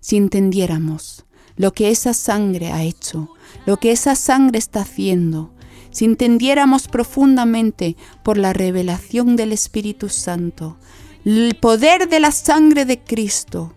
Si 0.00 0.16
entendiéramos 0.16 1.26
lo 1.62 1.72
que 1.72 1.90
esa 1.90 2.12
sangre 2.12 2.72
ha 2.72 2.82
hecho, 2.82 3.28
lo 3.66 3.76
que 3.76 3.92
esa 3.92 4.16
sangre 4.16 4.58
está 4.58 4.80
haciendo, 4.80 5.52
si 5.92 6.04
entendiéramos 6.04 6.88
profundamente 6.88 7.94
por 8.24 8.36
la 8.36 8.52
revelación 8.52 9.36
del 9.36 9.52
Espíritu 9.52 10.08
Santo, 10.08 10.76
el 11.24 11.54
poder 11.54 12.08
de 12.08 12.18
la 12.18 12.32
sangre 12.32 12.84
de 12.84 12.98
Cristo, 12.98 13.74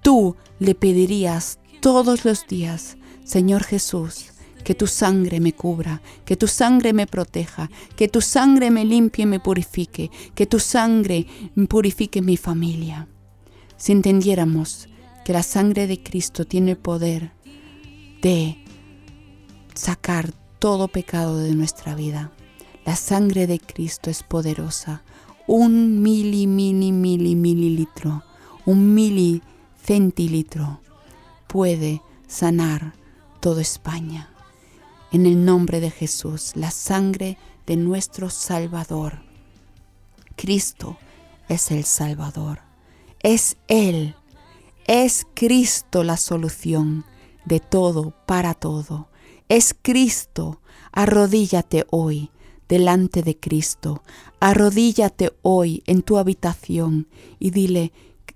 tú 0.00 0.34
le 0.60 0.74
pedirías 0.74 1.58
todos 1.82 2.24
los 2.24 2.46
días, 2.46 2.96
Señor 3.22 3.64
Jesús, 3.64 4.32
que 4.64 4.74
tu 4.74 4.86
sangre 4.86 5.38
me 5.38 5.52
cubra, 5.52 6.00
que 6.24 6.38
tu 6.38 6.46
sangre 6.46 6.94
me 6.94 7.06
proteja, 7.06 7.68
que 7.96 8.08
tu 8.08 8.22
sangre 8.22 8.70
me 8.70 8.86
limpie 8.86 9.24
y 9.24 9.26
me 9.26 9.40
purifique, 9.40 10.10
que 10.34 10.46
tu 10.46 10.58
sangre 10.58 11.26
purifique 11.68 12.22
mi 12.22 12.38
familia. 12.38 13.08
Si 13.76 13.92
entendiéramos 13.92 14.88
que 15.26 15.32
la 15.32 15.42
sangre 15.42 15.88
de 15.88 16.00
Cristo 16.00 16.44
tiene 16.44 16.70
el 16.70 16.76
poder 16.76 17.32
de 18.22 18.62
sacar 19.74 20.30
todo 20.60 20.86
pecado 20.86 21.38
de 21.38 21.52
nuestra 21.52 21.96
vida. 21.96 22.30
La 22.84 22.94
sangre 22.94 23.48
de 23.48 23.58
Cristo 23.58 24.08
es 24.08 24.22
poderosa. 24.22 25.02
Un 25.48 26.00
mili, 26.00 26.46
mili, 26.46 26.92
mili, 26.92 27.34
mililitro, 27.34 28.22
un 28.66 28.94
mili 28.94 29.42
centilitro 29.84 30.80
puede 31.48 32.02
sanar 32.28 32.94
toda 33.40 33.62
España 33.62 34.30
en 35.10 35.26
el 35.26 35.44
nombre 35.44 35.80
de 35.80 35.90
Jesús, 35.90 36.52
la 36.54 36.70
sangre 36.70 37.36
de 37.66 37.74
nuestro 37.74 38.30
Salvador. 38.30 39.24
Cristo 40.36 40.96
es 41.48 41.72
el 41.72 41.84
Salvador. 41.84 42.60
Es 43.24 43.56
Él. 43.66 44.14
Es 44.86 45.26
Cristo 45.34 46.04
la 46.04 46.16
solución 46.16 47.04
de 47.44 47.58
todo 47.58 48.14
para 48.24 48.54
todo. 48.54 49.08
Es 49.48 49.74
Cristo. 49.82 50.60
Arrodíllate 50.92 51.86
hoy 51.90 52.30
delante 52.68 53.22
de 53.22 53.36
Cristo. 53.36 54.04
Arrodíllate 54.38 55.32
hoy 55.42 55.82
en 55.86 56.02
tu 56.02 56.18
habitación 56.18 57.08
y 57.40 57.50
dile, 57.50 57.92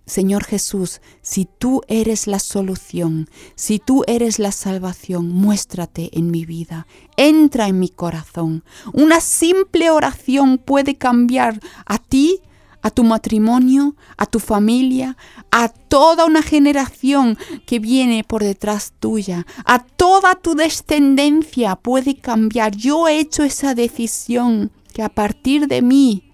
Señor 0.06 0.42
Jesús, 0.42 1.00
si 1.22 1.44
tú 1.44 1.82
eres 1.86 2.26
la 2.26 2.40
solución, 2.40 3.28
si 3.54 3.78
tú 3.78 4.02
eres 4.08 4.40
la 4.40 4.50
salvación, 4.50 5.30
muéstrate 5.30 6.10
en 6.18 6.32
mi 6.32 6.44
vida, 6.44 6.88
entra 7.16 7.68
en 7.68 7.78
mi 7.78 7.90
corazón. 7.90 8.64
Una 8.92 9.20
simple 9.20 9.88
oración 9.88 10.58
puede 10.58 10.96
cambiar 10.96 11.60
a 11.86 11.98
ti, 11.98 12.40
a 12.82 12.90
tu 12.90 13.04
matrimonio, 13.04 13.94
a 14.16 14.26
tu 14.26 14.38
familia, 14.38 15.16
a 15.50 15.68
toda 15.68 16.24
una 16.24 16.42
generación 16.42 17.36
que 17.66 17.78
viene 17.78 18.24
por 18.24 18.42
detrás 18.42 18.92
tuya, 18.98 19.46
a 19.64 19.80
toda 19.80 20.34
tu 20.34 20.54
descendencia 20.54 21.76
puede 21.76 22.16
cambiar. 22.16 22.74
Yo 22.76 23.08
he 23.08 23.18
hecho 23.18 23.42
esa 23.42 23.74
decisión 23.74 24.70
que 24.92 25.02
a 25.02 25.08
partir 25.08 25.66
de 25.66 25.82
mí, 25.82 26.24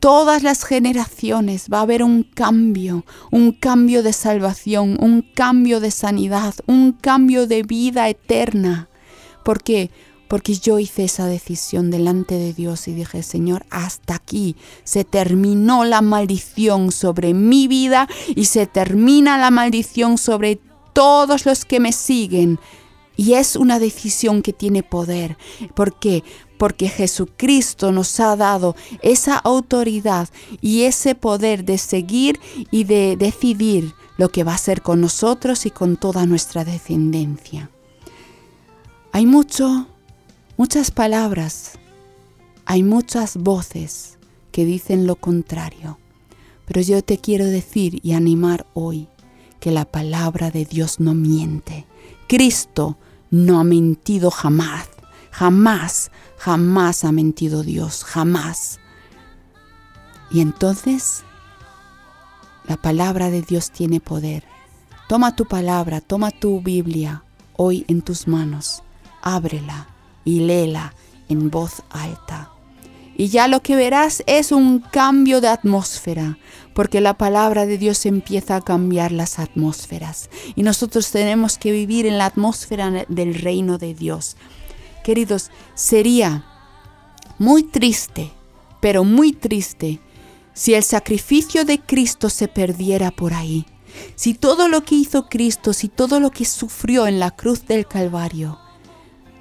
todas 0.00 0.42
las 0.42 0.64
generaciones 0.64 1.68
va 1.72 1.78
a 1.78 1.82
haber 1.82 2.02
un 2.02 2.24
cambio, 2.24 3.06
un 3.30 3.52
cambio 3.52 4.02
de 4.02 4.12
salvación, 4.12 4.98
un 5.00 5.22
cambio 5.22 5.80
de 5.80 5.90
sanidad, 5.90 6.54
un 6.66 6.92
cambio 6.92 7.46
de 7.46 7.62
vida 7.62 8.08
eterna. 8.08 8.88
¿Por 9.44 9.62
qué? 9.62 9.90
Porque 10.28 10.54
yo 10.54 10.78
hice 10.78 11.04
esa 11.04 11.26
decisión 11.26 11.90
delante 11.90 12.36
de 12.36 12.52
Dios 12.52 12.88
y 12.88 12.94
dije, 12.94 13.22
Señor, 13.22 13.66
hasta 13.70 14.14
aquí 14.14 14.56
se 14.84 15.04
terminó 15.04 15.84
la 15.84 16.00
maldición 16.00 16.92
sobre 16.92 17.34
mi 17.34 17.68
vida 17.68 18.08
y 18.34 18.46
se 18.46 18.66
termina 18.66 19.38
la 19.38 19.50
maldición 19.50 20.18
sobre 20.18 20.58
todos 20.92 21.46
los 21.46 21.64
que 21.64 21.80
me 21.80 21.92
siguen. 21.92 22.58
Y 23.16 23.34
es 23.34 23.54
una 23.54 23.78
decisión 23.78 24.42
que 24.42 24.52
tiene 24.52 24.82
poder. 24.82 25.36
¿Por 25.74 25.96
qué? 25.96 26.24
porque 26.58 26.88
Jesucristo 26.88 27.92
nos 27.92 28.18
ha 28.20 28.36
dado 28.36 28.76
esa 29.02 29.36
autoridad 29.36 30.28
y 30.60 30.82
ese 30.82 31.14
poder 31.14 31.64
de 31.64 31.78
seguir 31.78 32.40
y 32.70 32.84
de 32.84 33.16
decidir 33.18 33.94
lo 34.16 34.28
que 34.28 34.44
va 34.44 34.54
a 34.54 34.58
ser 34.58 34.82
con 34.82 35.00
nosotros 35.00 35.66
y 35.66 35.70
con 35.70 35.96
toda 35.96 36.26
nuestra 36.26 36.64
descendencia. 36.64 37.70
Hay 39.12 39.26
mucho, 39.26 39.88
muchas 40.56 40.90
palabras, 40.90 41.72
hay 42.64 42.82
muchas 42.82 43.36
voces 43.36 44.18
que 44.52 44.64
dicen 44.64 45.06
lo 45.06 45.16
contrario, 45.16 45.98
pero 46.64 46.80
yo 46.80 47.02
te 47.02 47.18
quiero 47.18 47.44
decir 47.44 48.00
y 48.02 48.12
animar 48.12 48.66
hoy 48.72 49.08
que 49.60 49.70
la 49.70 49.84
palabra 49.84 50.50
de 50.50 50.64
Dios 50.64 51.00
no 51.00 51.14
miente. 51.14 51.86
Cristo 52.28 52.96
no 53.30 53.58
ha 53.58 53.64
mentido 53.64 54.30
jamás. 54.30 54.88
Jamás, 55.30 56.10
jamás 56.36 57.04
ha 57.04 57.10
mentido 57.10 57.62
Dios, 57.62 58.04
jamás. 58.04 58.78
Y 60.30 60.40
entonces 60.40 61.24
la 62.68 62.76
palabra 62.76 63.30
de 63.30 63.42
Dios 63.42 63.70
tiene 63.70 64.00
poder. 64.00 64.44
Toma 65.08 65.34
tu 65.34 65.46
palabra, 65.46 66.00
toma 66.00 66.30
tu 66.30 66.60
Biblia 66.60 67.24
hoy 67.56 67.84
en 67.88 68.00
tus 68.00 68.28
manos, 68.28 68.82
ábrela 69.22 69.93
y 70.24 70.40
léela 70.40 70.94
en 71.28 71.50
voz 71.50 71.82
alta. 71.90 72.50
y 73.16 73.28
ya 73.28 73.46
lo 73.46 73.62
que 73.62 73.76
verás 73.76 74.24
es 74.26 74.50
un 74.50 74.80
cambio 74.80 75.40
de 75.40 75.46
atmósfera, 75.46 76.36
porque 76.74 77.00
la 77.00 77.14
palabra 77.14 77.64
de 77.64 77.78
Dios 77.78 78.06
empieza 78.06 78.56
a 78.56 78.60
cambiar 78.60 79.12
las 79.12 79.38
atmósferas 79.38 80.28
y 80.56 80.62
nosotros 80.62 81.10
tenemos 81.12 81.56
que 81.56 81.70
vivir 81.70 82.06
en 82.06 82.18
la 82.18 82.26
atmósfera 82.26 83.06
del 83.08 83.34
reino 83.34 83.78
de 83.78 83.94
Dios. 83.94 84.36
Queridos, 85.04 85.50
sería 85.74 86.44
muy 87.38 87.62
triste, 87.62 88.32
pero 88.80 89.04
muy 89.04 89.32
triste, 89.32 90.00
si 90.52 90.74
el 90.74 90.82
sacrificio 90.82 91.64
de 91.64 91.80
Cristo 91.80 92.30
se 92.30 92.48
perdiera 92.48 93.10
por 93.10 93.34
ahí, 93.34 93.66
si 94.16 94.34
todo 94.34 94.68
lo 94.68 94.84
que 94.84 94.96
hizo 94.96 95.28
Cristo, 95.28 95.72
si 95.72 95.88
todo 95.88 96.20
lo 96.20 96.30
que 96.30 96.44
sufrió 96.44 97.06
en 97.06 97.20
la 97.20 97.30
cruz 97.30 97.66
del 97.66 97.86
Calvario, 97.86 98.58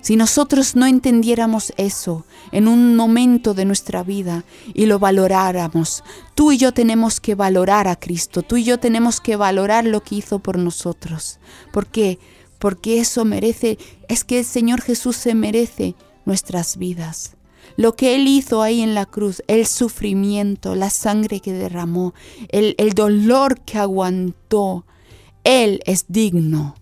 si 0.03 0.17
nosotros 0.17 0.75
no 0.75 0.85
entendiéramos 0.85 1.71
eso 1.77 2.25
en 2.51 2.67
un 2.67 2.97
momento 2.97 3.53
de 3.53 3.63
nuestra 3.63 4.03
vida 4.03 4.43
y 4.73 4.85
lo 4.85 4.99
valoráramos, 4.99 6.03
tú 6.35 6.51
y 6.51 6.57
yo 6.57 6.73
tenemos 6.73 7.21
que 7.21 7.35
valorar 7.35 7.87
a 7.87 7.95
Cristo, 7.95 8.41
tú 8.41 8.57
y 8.57 8.65
yo 8.65 8.79
tenemos 8.79 9.21
que 9.21 9.37
valorar 9.37 9.85
lo 9.85 10.03
que 10.03 10.15
hizo 10.15 10.39
por 10.39 10.57
nosotros. 10.57 11.39
¿Por 11.71 11.87
qué? 11.87 12.19
Porque 12.59 12.99
eso 12.99 13.23
merece, 13.23 13.77
es 14.09 14.25
que 14.25 14.39
el 14.39 14.45
Señor 14.45 14.81
Jesús 14.81 15.15
se 15.15 15.35
merece 15.35 15.95
nuestras 16.25 16.75
vidas. 16.75 17.37
Lo 17.77 17.95
que 17.95 18.15
Él 18.15 18.27
hizo 18.27 18.61
ahí 18.61 18.81
en 18.81 18.95
la 18.95 19.05
cruz, 19.05 19.41
el 19.47 19.65
sufrimiento, 19.65 20.75
la 20.75 20.89
sangre 20.89 21.39
que 21.39 21.53
derramó, 21.53 22.13
el, 22.49 22.75
el 22.77 22.91
dolor 22.91 23.61
que 23.61 23.77
aguantó, 23.77 24.85
Él 25.45 25.79
es 25.85 26.07
digno 26.09 26.75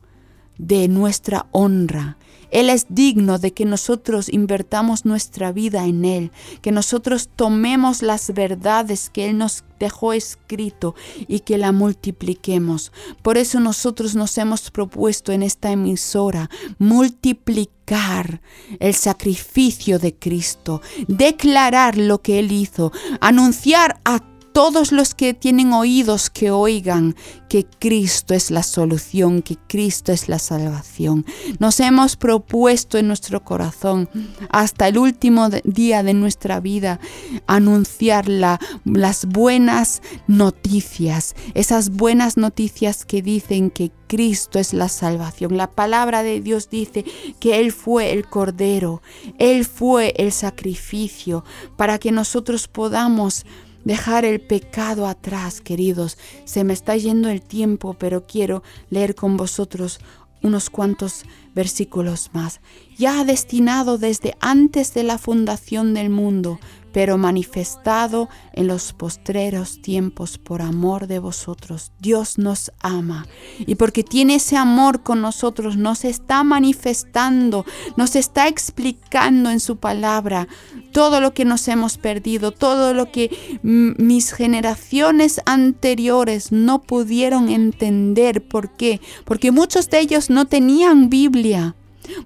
de 0.58 0.88
nuestra 0.88 1.46
honra 1.52 2.18
él 2.52 2.70
es 2.70 2.86
digno 2.90 3.40
de 3.40 3.54
que 3.54 3.66
nosotros 3.66 4.28
invertamos 4.30 5.06
nuestra 5.06 5.52
vida 5.54 5.86
en 5.86 6.04
Él, 6.06 6.32
que 6.62 6.72
nosotros 6.72 7.30
tomemos 7.36 8.02
las 8.02 8.34
verdades 8.34 9.10
que 9.10 9.30
Él 9.30 9.38
nos 9.38 9.64
dejó 9.80 10.14
escrito 10.14 10.94
y 11.28 11.40
que 11.40 11.58
la 11.58 11.72
multipliquemos. 11.72 12.92
Por 13.22 13.38
eso 13.38 13.60
nosotros 13.60 14.16
nos 14.16 14.38
hemos 14.38 14.70
propuesto 14.70 15.32
en 15.32 15.44
esta 15.44 15.72
emisora 15.72 16.50
multiplicar 16.78 18.42
el 18.80 18.94
sacrificio 18.94 19.98
de 19.98 20.14
Cristo, 20.14 20.82
declarar 21.08 21.98
lo 21.98 22.22
que 22.22 22.40
Él 22.40 22.52
hizo, 22.52 22.92
anunciar 23.22 24.00
a 24.04 24.20
todos 24.54 24.92
los 24.92 25.16
que 25.16 25.34
tienen 25.34 25.74
oídos 25.74 26.30
que 26.30 26.52
oigan 26.52 27.16
que 27.50 27.66
Cristo 27.66 28.34
es 28.34 28.50
la 28.50 28.64
solución, 28.64 29.42
que 29.42 29.58
Cristo 29.68 30.12
es 30.12 30.30
la 30.30 30.40
salvación. 30.40 31.26
Nos 31.60 31.80
hemos 31.80 32.16
propuesto 32.16 32.98
en 32.98 33.08
nuestro 33.08 33.44
corazón 33.44 34.10
hasta 34.50 34.88
el 34.88 34.98
último 34.98 35.50
día 35.64 36.04
de 36.04 36.14
nuestra 36.14 36.60
vida 36.60 37.00
anunciar 37.48 38.30
las 38.30 39.26
buenas 39.28 40.02
noticias, 40.28 41.36
esas 41.54 41.90
buenas 41.90 42.38
noticias 42.38 43.06
que 43.06 43.22
dicen 43.22 43.70
que 43.70 43.92
Cristo 44.08 44.60
es 44.60 44.74
la 44.74 44.90
salvación. 44.90 45.58
La 45.58 45.72
palabra 45.72 46.24
de 46.24 46.42
Dios 46.42 46.70
dice 46.70 47.06
que 47.40 47.60
Él 47.60 47.72
fue 47.72 48.12
el 48.14 48.28
Cordero, 48.28 49.02
Él 49.40 49.66
fue 49.66 50.14
el 50.18 50.32
sacrificio 50.32 51.44
para 51.78 51.98
que 51.98 52.12
nosotros 52.12 52.68
podamos 52.68 53.46
dejar 53.84 54.26
el 54.26 54.42
pecado 54.42 55.08
atrás, 55.08 55.62
queridos. 55.62 56.18
Se 56.46 56.64
me 56.64 56.74
está 56.74 56.96
yendo 56.96 57.30
el 57.30 57.42
tiempo, 57.42 57.94
pero 57.94 58.26
quiero 58.26 58.64
leer 58.90 59.16
con 59.16 59.38
vosotros 59.38 60.00
unos 60.44 60.70
cuantos 60.70 61.24
versículos 61.54 62.32
más. 62.34 62.62
Ya 62.98 63.24
destinado 63.24 63.98
desde 63.98 64.36
antes 64.40 64.94
de 64.94 65.04
la 65.04 65.18
fundación 65.18 65.94
del 65.94 66.10
mundo 66.10 66.60
pero 66.92 67.18
manifestado 67.18 68.30
en 68.54 68.68
los 68.68 68.94
postreros 68.94 69.82
tiempos 69.82 70.38
por 70.38 70.62
amor 70.62 71.08
de 71.08 71.20
vosotros. 71.20 71.92
Dios 72.00 72.38
nos 72.38 72.72
ama 72.80 73.28
y 73.60 73.76
porque 73.76 74.04
tiene 74.04 74.36
ese 74.36 74.58
amor 74.58 75.04
con 75.04 75.22
nosotros, 75.22 75.78
nos 75.78 76.06
está 76.06 76.44
manifestando, 76.44 77.66
nos 77.98 78.16
está 78.16 78.48
explicando 78.48 79.50
en 79.50 79.60
su 79.60 79.78
palabra 79.78 80.48
todo 80.92 81.22
lo 81.22 81.34
que 81.34 81.46
nos 81.46 81.68
hemos 81.68 81.98
perdido, 81.98 82.52
todo 82.52 82.94
lo 82.94 83.12
que 83.12 83.60
mis 83.64 84.34
generaciones 84.34 85.42
anteriores 85.46 86.52
no 86.52 86.82
pudieron 86.82 87.50
entender. 87.50 88.48
¿Por 88.48 88.76
qué? 88.76 89.00
Porque 89.26 89.52
muchos 89.52 89.90
de 89.90 90.00
ellos 90.00 90.30
no 90.30 90.46
tenían 90.46 91.10
Biblia. 91.10 91.76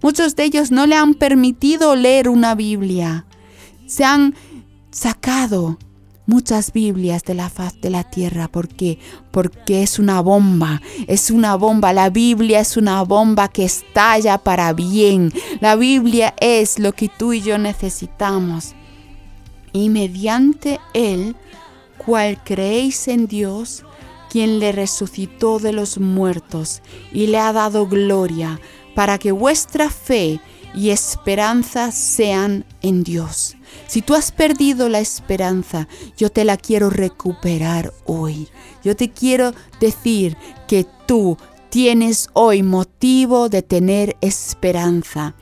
Muchos 0.01 0.35
de 0.35 0.45
ellos 0.45 0.71
no 0.71 0.87
le 0.87 0.95
han 0.95 1.13
permitido 1.13 1.95
leer 1.95 2.29
una 2.29 2.55
Biblia. 2.55 3.25
Se 3.85 4.03
han 4.03 4.33
sacado 4.95 5.77
muchas 6.25 6.71
Biblias 6.71 7.23
de 7.23 7.33
la 7.33 7.49
faz 7.49 7.79
de 7.81 7.89
la 7.89 8.05
tierra. 8.05 8.47
¿Por 8.47 8.69
qué? 8.69 8.97
Porque 9.29 9.83
es 9.83 9.99
una 9.99 10.21
bomba, 10.21 10.81
es 11.07 11.31
una 11.31 11.55
bomba. 11.55 11.91
La 11.91 12.09
Biblia 12.09 12.61
es 12.61 12.77
una 12.77 13.03
bomba 13.03 13.49
que 13.49 13.65
estalla 13.65 14.37
para 14.37 14.71
bien. 14.71 15.33
La 15.59 15.75
Biblia 15.75 16.33
es 16.39 16.79
lo 16.79 16.93
que 16.93 17.09
tú 17.09 17.33
y 17.33 17.41
yo 17.41 17.57
necesitamos. 17.57 18.73
Y 19.73 19.89
mediante 19.89 20.79
Él, 20.93 21.35
cual 21.97 22.41
creéis 22.43 23.09
en 23.09 23.27
Dios, 23.27 23.83
quien 24.29 24.59
le 24.59 24.71
resucitó 24.71 25.59
de 25.59 25.73
los 25.73 25.97
muertos 25.97 26.81
y 27.11 27.27
le 27.27 27.37
ha 27.37 27.51
dado 27.51 27.87
gloria, 27.87 28.61
para 28.95 29.17
que 29.17 29.33
vuestra 29.33 29.89
fe 29.89 30.39
y 30.75 30.89
esperanza 30.89 31.91
sean 31.91 32.65
en 32.81 33.03
Dios. 33.03 33.55
Si 33.87 34.01
tú 34.01 34.13
has 34.13 34.31
perdido 34.31 34.89
la 34.89 34.99
esperanza, 34.99 35.87
yo 36.17 36.29
te 36.29 36.43
la 36.43 36.57
quiero 36.57 36.89
recuperar 36.89 37.93
hoy. 38.05 38.49
Yo 38.83 38.95
te 38.95 39.09
quiero 39.09 39.53
decir 39.79 40.37
que 40.67 40.85
tú 41.05 41.37
tienes 41.69 42.29
hoy 42.33 42.61
motivo 42.63 43.49
de 43.49 43.61
tener 43.61 44.17
esperanza 44.21 45.35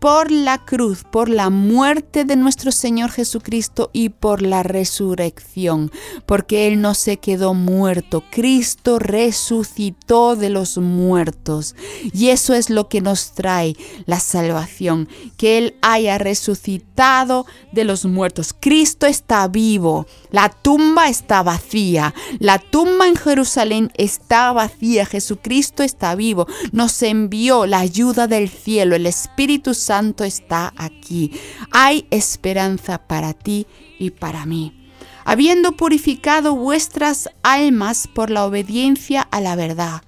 por 0.00 0.30
la 0.30 0.56
cruz, 0.56 1.04
por 1.04 1.28
la 1.28 1.50
muerte 1.50 2.24
de 2.24 2.34
nuestro 2.34 2.72
Señor 2.72 3.10
Jesucristo 3.10 3.90
y 3.92 4.08
por 4.08 4.40
la 4.40 4.62
resurrección, 4.62 5.92
porque 6.24 6.66
Él 6.66 6.80
no 6.80 6.94
se 6.94 7.18
quedó 7.18 7.52
muerto, 7.52 8.24
Cristo 8.30 8.98
resucitó 8.98 10.36
de 10.36 10.48
los 10.48 10.78
muertos. 10.78 11.76
Y 12.14 12.30
eso 12.30 12.54
es 12.54 12.70
lo 12.70 12.88
que 12.88 13.02
nos 13.02 13.32
trae 13.32 13.76
la 14.06 14.20
salvación, 14.20 15.06
que 15.36 15.58
Él 15.58 15.74
haya 15.82 16.16
resucitado 16.16 17.44
de 17.70 17.84
los 17.84 18.06
muertos. 18.06 18.54
Cristo 18.58 19.06
está 19.06 19.46
vivo, 19.48 20.06
la 20.30 20.48
tumba 20.48 21.10
está 21.10 21.42
vacía, 21.42 22.14
la 22.38 22.58
tumba 22.58 23.06
en 23.06 23.16
Jerusalén 23.16 23.92
está 23.98 24.52
vacía, 24.52 25.04
Jesucristo 25.04 25.82
está 25.82 26.14
vivo, 26.14 26.46
nos 26.72 27.02
envió 27.02 27.66
la 27.66 27.80
ayuda 27.80 28.26
del 28.26 28.48
cielo, 28.48 28.96
el 28.96 29.04
Espíritu 29.04 29.74
Santo 29.74 29.89
Santo 29.90 30.22
está 30.22 30.72
aquí. 30.76 31.32
Hay 31.72 32.06
esperanza 32.12 32.98
para 33.08 33.32
ti 33.32 33.66
y 33.98 34.10
para 34.10 34.46
mí. 34.46 34.88
Habiendo 35.24 35.72
purificado 35.72 36.54
vuestras 36.54 37.28
almas 37.42 38.06
por 38.06 38.30
la 38.30 38.44
obediencia 38.44 39.22
a 39.32 39.40
la 39.40 39.56
verdad, 39.56 40.02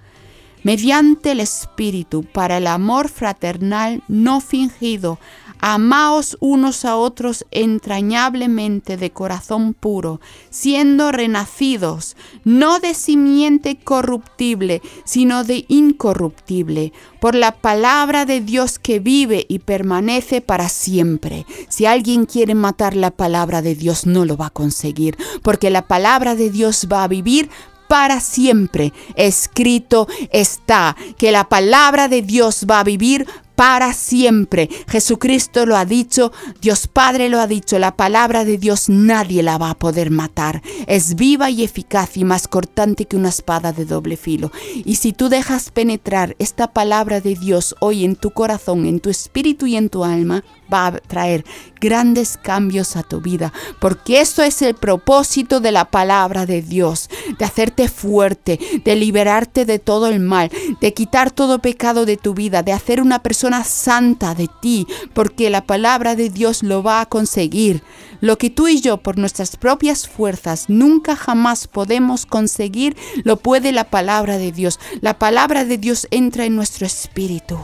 mediante 0.63 1.33
el 1.33 1.41
Espíritu, 1.41 2.23
para 2.23 2.59
el 2.59 2.67
amor 2.67 3.09
fraternal 3.09 4.03
no 4.07 4.39
fingido, 4.39 5.19
Amaos 5.65 6.35
unos 6.41 6.83
a 6.83 6.97
otros 6.97 7.45
entrañablemente 7.49 8.97
de 8.97 9.11
corazón 9.11 9.73
puro, 9.73 10.19
siendo 10.49 11.13
renacidos, 11.13 12.17
no 12.43 12.81
de 12.81 12.93
simiente 12.93 13.77
corruptible, 13.77 14.81
sino 15.05 15.45
de 15.45 15.63
incorruptible, 15.69 16.91
por 17.21 17.33
la 17.33 17.53
palabra 17.53 18.25
de 18.25 18.41
Dios 18.41 18.77
que 18.77 18.99
vive 18.99 19.45
y 19.47 19.59
permanece 19.59 20.41
para 20.41 20.67
siempre. 20.67 21.45
Si 21.69 21.85
alguien 21.85 22.25
quiere 22.25 22.55
matar 22.55 22.93
la 22.93 23.11
palabra 23.11 23.61
de 23.61 23.75
Dios, 23.75 24.05
no 24.05 24.25
lo 24.25 24.35
va 24.35 24.47
a 24.47 24.49
conseguir, 24.49 25.15
porque 25.43 25.69
la 25.69 25.87
palabra 25.87 26.35
de 26.35 26.49
Dios 26.49 26.89
va 26.91 27.05
a 27.05 27.07
vivir 27.07 27.49
para 27.87 28.19
siempre. 28.19 28.91
Escrito 29.15 30.09
está 30.31 30.97
que 31.17 31.31
la 31.31 31.47
palabra 31.47 32.09
de 32.09 32.21
Dios 32.21 32.65
va 32.69 32.81
a 32.81 32.83
vivir 32.83 33.27
para 33.63 33.93
siempre. 33.93 34.67
Jesucristo 34.89 35.65
lo 35.65 35.77
ha 35.77 35.85
dicho, 35.85 36.33
Dios 36.59 36.87
Padre 36.87 37.29
lo 37.29 37.39
ha 37.39 37.47
dicho, 37.47 37.79
la 37.79 37.95
palabra 37.95 38.43
de 38.43 38.57
Dios 38.57 38.89
nadie 38.89 39.41
la 39.41 39.57
va 39.57 39.69
a 39.69 39.79
poder 39.79 40.11
matar. 40.11 40.61
Es 40.85 41.15
viva 41.15 41.49
y 41.49 41.63
eficaz 41.63 42.17
y 42.17 42.25
más 42.25 42.49
cortante 42.49 43.05
que 43.05 43.15
una 43.15 43.29
espada 43.29 43.71
de 43.71 43.85
doble 43.85 44.17
filo. 44.17 44.51
Y 44.83 44.95
si 44.95 45.13
tú 45.13 45.29
dejas 45.29 45.71
penetrar 45.71 46.35
esta 46.39 46.73
palabra 46.73 47.21
de 47.21 47.35
Dios 47.35 47.73
hoy 47.79 48.03
en 48.03 48.17
tu 48.17 48.31
corazón, 48.31 48.85
en 48.85 48.99
tu 48.99 49.09
espíritu 49.09 49.65
y 49.65 49.77
en 49.77 49.87
tu 49.87 50.03
alma, 50.03 50.43
va 50.71 50.87
a 50.87 50.91
traer 50.99 51.45
grandes 51.79 52.37
cambios 52.41 52.95
a 52.95 53.03
tu 53.03 53.21
vida, 53.21 53.53
porque 53.79 54.21
eso 54.21 54.41
es 54.43 54.61
el 54.61 54.73
propósito 54.73 55.59
de 55.59 55.71
la 55.71 55.85
palabra 55.85 56.45
de 56.45 56.61
Dios. 56.61 57.09
de 57.37 57.45
hacerte 57.45 57.87
fuerte, 57.87 58.59
de 58.83 58.95
liberarte 58.95 59.65
de 59.65 59.79
todo 59.79 60.07
el 60.07 60.19
mal, 60.19 60.51
de 60.81 60.93
quitar 60.93 61.31
todo 61.31 61.59
pecado 61.59 62.05
de 62.05 62.17
tu 62.17 62.33
vida, 62.33 62.63
de 62.63 62.73
hacer 62.73 63.01
una 63.01 63.19
persona 63.19 63.52
santa 63.63 64.33
de 64.35 64.49
ti, 64.61 64.87
porque 65.13 65.49
la 65.49 65.65
palabra 65.65 66.15
de 66.15 66.29
Dios 66.29 66.63
lo 66.63 66.81
va 66.81 67.01
a 67.01 67.05
conseguir. 67.05 67.83
Lo 68.21 68.37
que 68.37 68.49
tú 68.49 68.69
y 68.69 68.79
yo 68.79 68.97
por 68.97 69.17
nuestras 69.17 69.57
propias 69.57 70.07
fuerzas 70.07 70.69
nunca 70.69 71.17
jamás 71.17 71.67
podemos 71.67 72.25
conseguir, 72.25 72.95
lo 73.25 73.35
puede 73.35 73.73
la 73.73 73.89
palabra 73.89 74.37
de 74.37 74.53
Dios. 74.53 74.79
La 75.01 75.19
palabra 75.19 75.65
de 75.65 75.77
Dios 75.77 76.07
entra 76.09 76.45
en 76.45 76.55
nuestro 76.55 76.85
espíritu. 76.85 77.59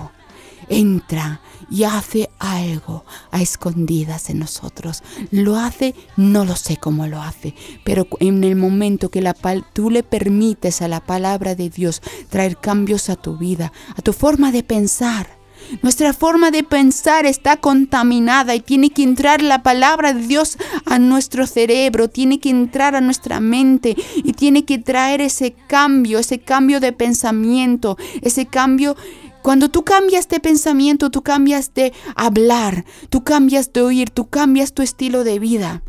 Entra 0.68 1.42
y 1.72 1.84
hace 1.84 2.30
algo 2.40 3.06
a 3.32 3.42
escondidas 3.42 4.30
en 4.30 4.40
nosotros. 4.40 5.02
Lo 5.32 5.56
hace, 5.56 5.96
no 6.18 6.46
lo 6.46 6.56
sé 6.56 6.78
cómo 6.78 7.08
lo 7.08 7.22
hace, 7.22 7.56
pero 7.84 8.08
en 8.20 8.44
el 8.44 8.56
momento 8.56 9.10
que 9.10 9.22
la 9.22 9.34
tú 9.74 9.90
le 9.90 10.04
permites 10.04 10.82
a 10.82 10.88
la 10.88 11.00
palabra 11.00 11.56
de 11.56 11.70
Dios 11.70 12.02
traer 12.30 12.58
cambios 12.58 13.10
a 13.10 13.16
tu 13.16 13.38
vida, 13.38 13.72
a 13.96 14.02
tu 14.02 14.14
forma 14.14 14.52
de 14.52 14.64
pensar, 14.64 15.39
nuestra 15.82 16.14
forma 16.14 16.52
de 16.52 16.64
pensar 16.64 17.26
está 17.26 17.58
contaminada 17.58 18.56
y 18.56 18.60
tiene 18.60 18.90
que 18.90 19.04
entrar 19.04 19.42
la 19.42 19.64
palabra 19.64 20.14
de 20.14 20.26
Dios 20.26 20.58
a 20.86 21.00
nuestro 21.00 21.48
cerebro, 21.48 22.10
tiene 22.10 22.40
que 22.40 22.50
entrar 22.50 22.96
a 22.96 23.02
nuestra 23.02 23.40
mente 23.40 23.96
y 24.16 24.34
tiene 24.34 24.66
que 24.66 24.78
traer 24.80 25.22
ese 25.22 25.54
cambio, 25.68 26.20
ese 26.20 26.40
cambio 26.40 26.80
de 26.80 26.94
pensamiento, 26.94 27.98
ese 28.22 28.46
cambio 28.46 28.96
cuando 29.42 29.70
tú 29.70 29.84
cambias 29.84 30.28
de 30.28 30.40
pensamiento, 30.40 31.10
tú 31.10 31.24
cambias 31.24 31.74
de 31.74 31.94
hablar, 32.16 32.86
tú 33.10 33.24
cambias 33.24 33.72
de 33.72 33.82
oír, 33.82 34.10
tú 34.10 34.28
cambias 34.28 34.74
tu 34.74 34.82
estilo 34.82 35.24
de 35.24 35.40
vida. 35.40 35.82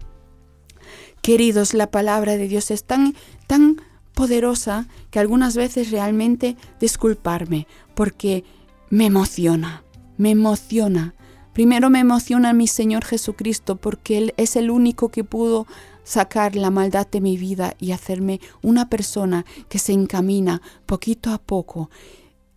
Queridos, 1.20 1.74
la 1.74 1.90
palabra 1.90 2.36
de 2.36 2.46
Dios 2.48 2.70
es 2.70 2.84
tan, 2.84 3.14
tan 3.46 3.82
poderosa 4.14 4.86
que 5.10 5.18
algunas 5.18 5.56
veces 5.56 5.90
realmente 5.90 6.56
disculparme 6.78 7.66
porque 7.94 8.44
me 8.90 9.06
emociona, 9.06 9.84
me 10.18 10.30
emociona. 10.30 11.14
Primero 11.54 11.90
me 11.90 12.00
emociona 12.00 12.52
mi 12.52 12.66
Señor 12.66 13.04
Jesucristo 13.04 13.76
porque 13.76 14.18
Él 14.18 14.34
es 14.36 14.56
el 14.56 14.70
único 14.70 15.08
que 15.08 15.24
pudo 15.24 15.66
sacar 16.04 16.56
la 16.56 16.70
maldad 16.70 17.06
de 17.06 17.20
mi 17.20 17.36
vida 17.36 17.74
y 17.78 17.92
hacerme 17.92 18.40
una 18.62 18.88
persona 18.88 19.44
que 19.68 19.78
se 19.78 19.92
encamina 19.92 20.60
poquito 20.86 21.30
a 21.30 21.38
poco 21.38 21.90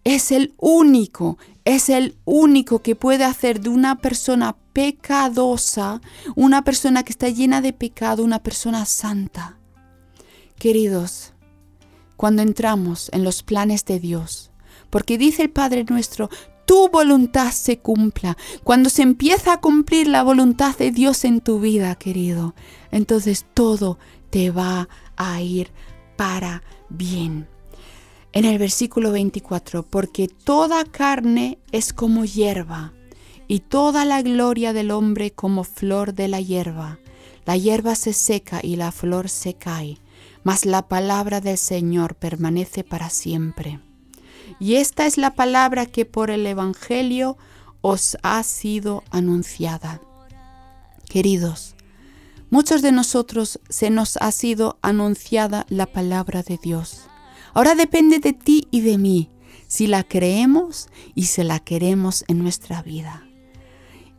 es 0.04 0.32
el 0.32 0.54
único, 0.58 1.38
es 1.66 1.90
el 1.90 2.18
único 2.26 2.82
que 2.82 2.96
puede 2.96 3.24
hacer 3.24 3.62
de 3.62 3.70
una 3.70 4.00
persona 4.00 4.56
pecadosa, 4.74 6.02
una 6.36 6.64
persona 6.64 7.04
que 7.04 7.12
está 7.12 7.30
llena 7.30 7.62
de 7.62 7.74
pecado, 7.74 8.24
una 8.24 8.44
persona 8.44 8.86
santa. 8.86 9.58
Queridos, 10.58 11.34
cuando 12.18 12.42
entramos 12.42 13.10
en 13.14 13.24
los 13.24 13.44
planes 13.44 13.86
de 13.86 14.00
Dios, 14.00 14.52
porque 14.94 15.18
dice 15.18 15.42
el 15.42 15.50
Padre 15.50 15.86
nuestro, 15.90 16.30
tu 16.68 16.88
voluntad 16.90 17.52
se 17.52 17.80
cumpla. 17.80 18.38
Cuando 18.64 18.92
se 18.92 19.02
empieza 19.02 19.54
a 19.54 19.60
cumplir 19.60 20.08
la 20.08 20.22
voluntad 20.22 20.78
de 20.78 20.92
Dios 20.92 21.26
en 21.26 21.42
tu 21.42 21.60
vida, 21.60 21.96
querido, 21.96 22.54
entonces 22.92 23.48
todo 23.56 23.98
te 24.30 24.52
va 24.52 24.88
a 25.16 25.42
ir 25.42 25.72
para 26.16 26.62
bien 26.90 27.48
en 28.34 28.46
el 28.46 28.60
versículo 28.60 29.12
24, 29.12 29.82
porque 29.82 30.28
toda 30.28 30.86
carne 30.86 31.58
es 31.72 31.92
como 31.92 32.24
hierba, 32.24 32.94
y 33.48 33.62
toda 33.62 34.06
la 34.06 34.22
gloria 34.22 34.74
del 34.74 34.92
hombre 34.92 35.32
como 35.32 35.64
flor 35.64 36.14
de 36.14 36.28
la 36.28 36.40
hierba. 36.40 37.00
La 37.48 37.58
hierba 37.58 37.96
se 37.96 38.14
seca 38.14 38.60
y 38.62 38.76
la 38.76 38.92
flor 38.92 39.28
se 39.28 39.56
cae, 39.56 39.98
mas 40.44 40.68
la 40.68 40.88
palabra 40.88 41.42
del 41.42 41.58
Señor 41.58 42.14
permanece 42.14 42.84
para 42.84 43.10
siempre. 43.10 43.80
Y 44.60 44.76
esta 44.76 45.06
es 45.06 45.18
la 45.18 45.36
palabra 45.36 45.86
que 45.86 46.06
por 46.06 46.32
el 46.32 46.46
Evangelio 46.46 47.38
os 47.82 48.18
ha 48.24 48.42
sido 48.44 49.04
anunciada. 49.12 50.02
Queridos, 51.10 51.76
muchos 52.50 52.82
de 52.82 52.92
nosotros 52.92 53.60
se 53.70 53.90
nos 53.90 54.18
ha 54.18 54.32
sido 54.32 54.78
anunciada 54.82 55.66
la 55.70 55.86
palabra 55.86 56.44
de 56.44 56.58
Dios 56.62 57.08
Ahora 57.54 57.76
depende 57.76 58.20
de 58.20 58.34
ti 58.34 58.68
y 58.72 58.82
de 58.82 58.98
mí 58.98 59.30
si 59.68 59.86
la 59.86 60.04
creemos 60.04 60.88
y 61.14 61.26
si 61.26 61.44
la 61.44 61.60
queremos 61.60 62.26
en 62.28 62.40
nuestra 62.40 62.82
vida. 62.82 63.28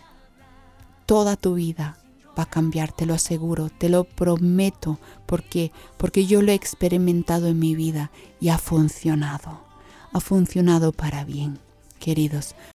Toda 1.06 1.36
tu 1.36 1.54
vida 1.54 1.98
va 2.38 2.44
a 2.44 2.50
cambiar, 2.50 2.92
te 2.92 3.06
lo 3.06 3.14
aseguro, 3.14 3.68
te 3.68 3.88
lo 3.88 4.04
prometo, 4.04 4.98
porque 5.26 5.72
porque 5.96 6.26
yo 6.26 6.42
lo 6.42 6.52
he 6.52 6.54
experimentado 6.54 7.48
en 7.48 7.58
mi 7.58 7.74
vida 7.74 8.10
y 8.40 8.48
ha 8.48 8.58
funcionado. 8.58 9.60
Ha 10.12 10.20
funcionado 10.20 10.92
para 10.92 11.24
bien. 11.24 11.58
Queridos, 11.98 12.54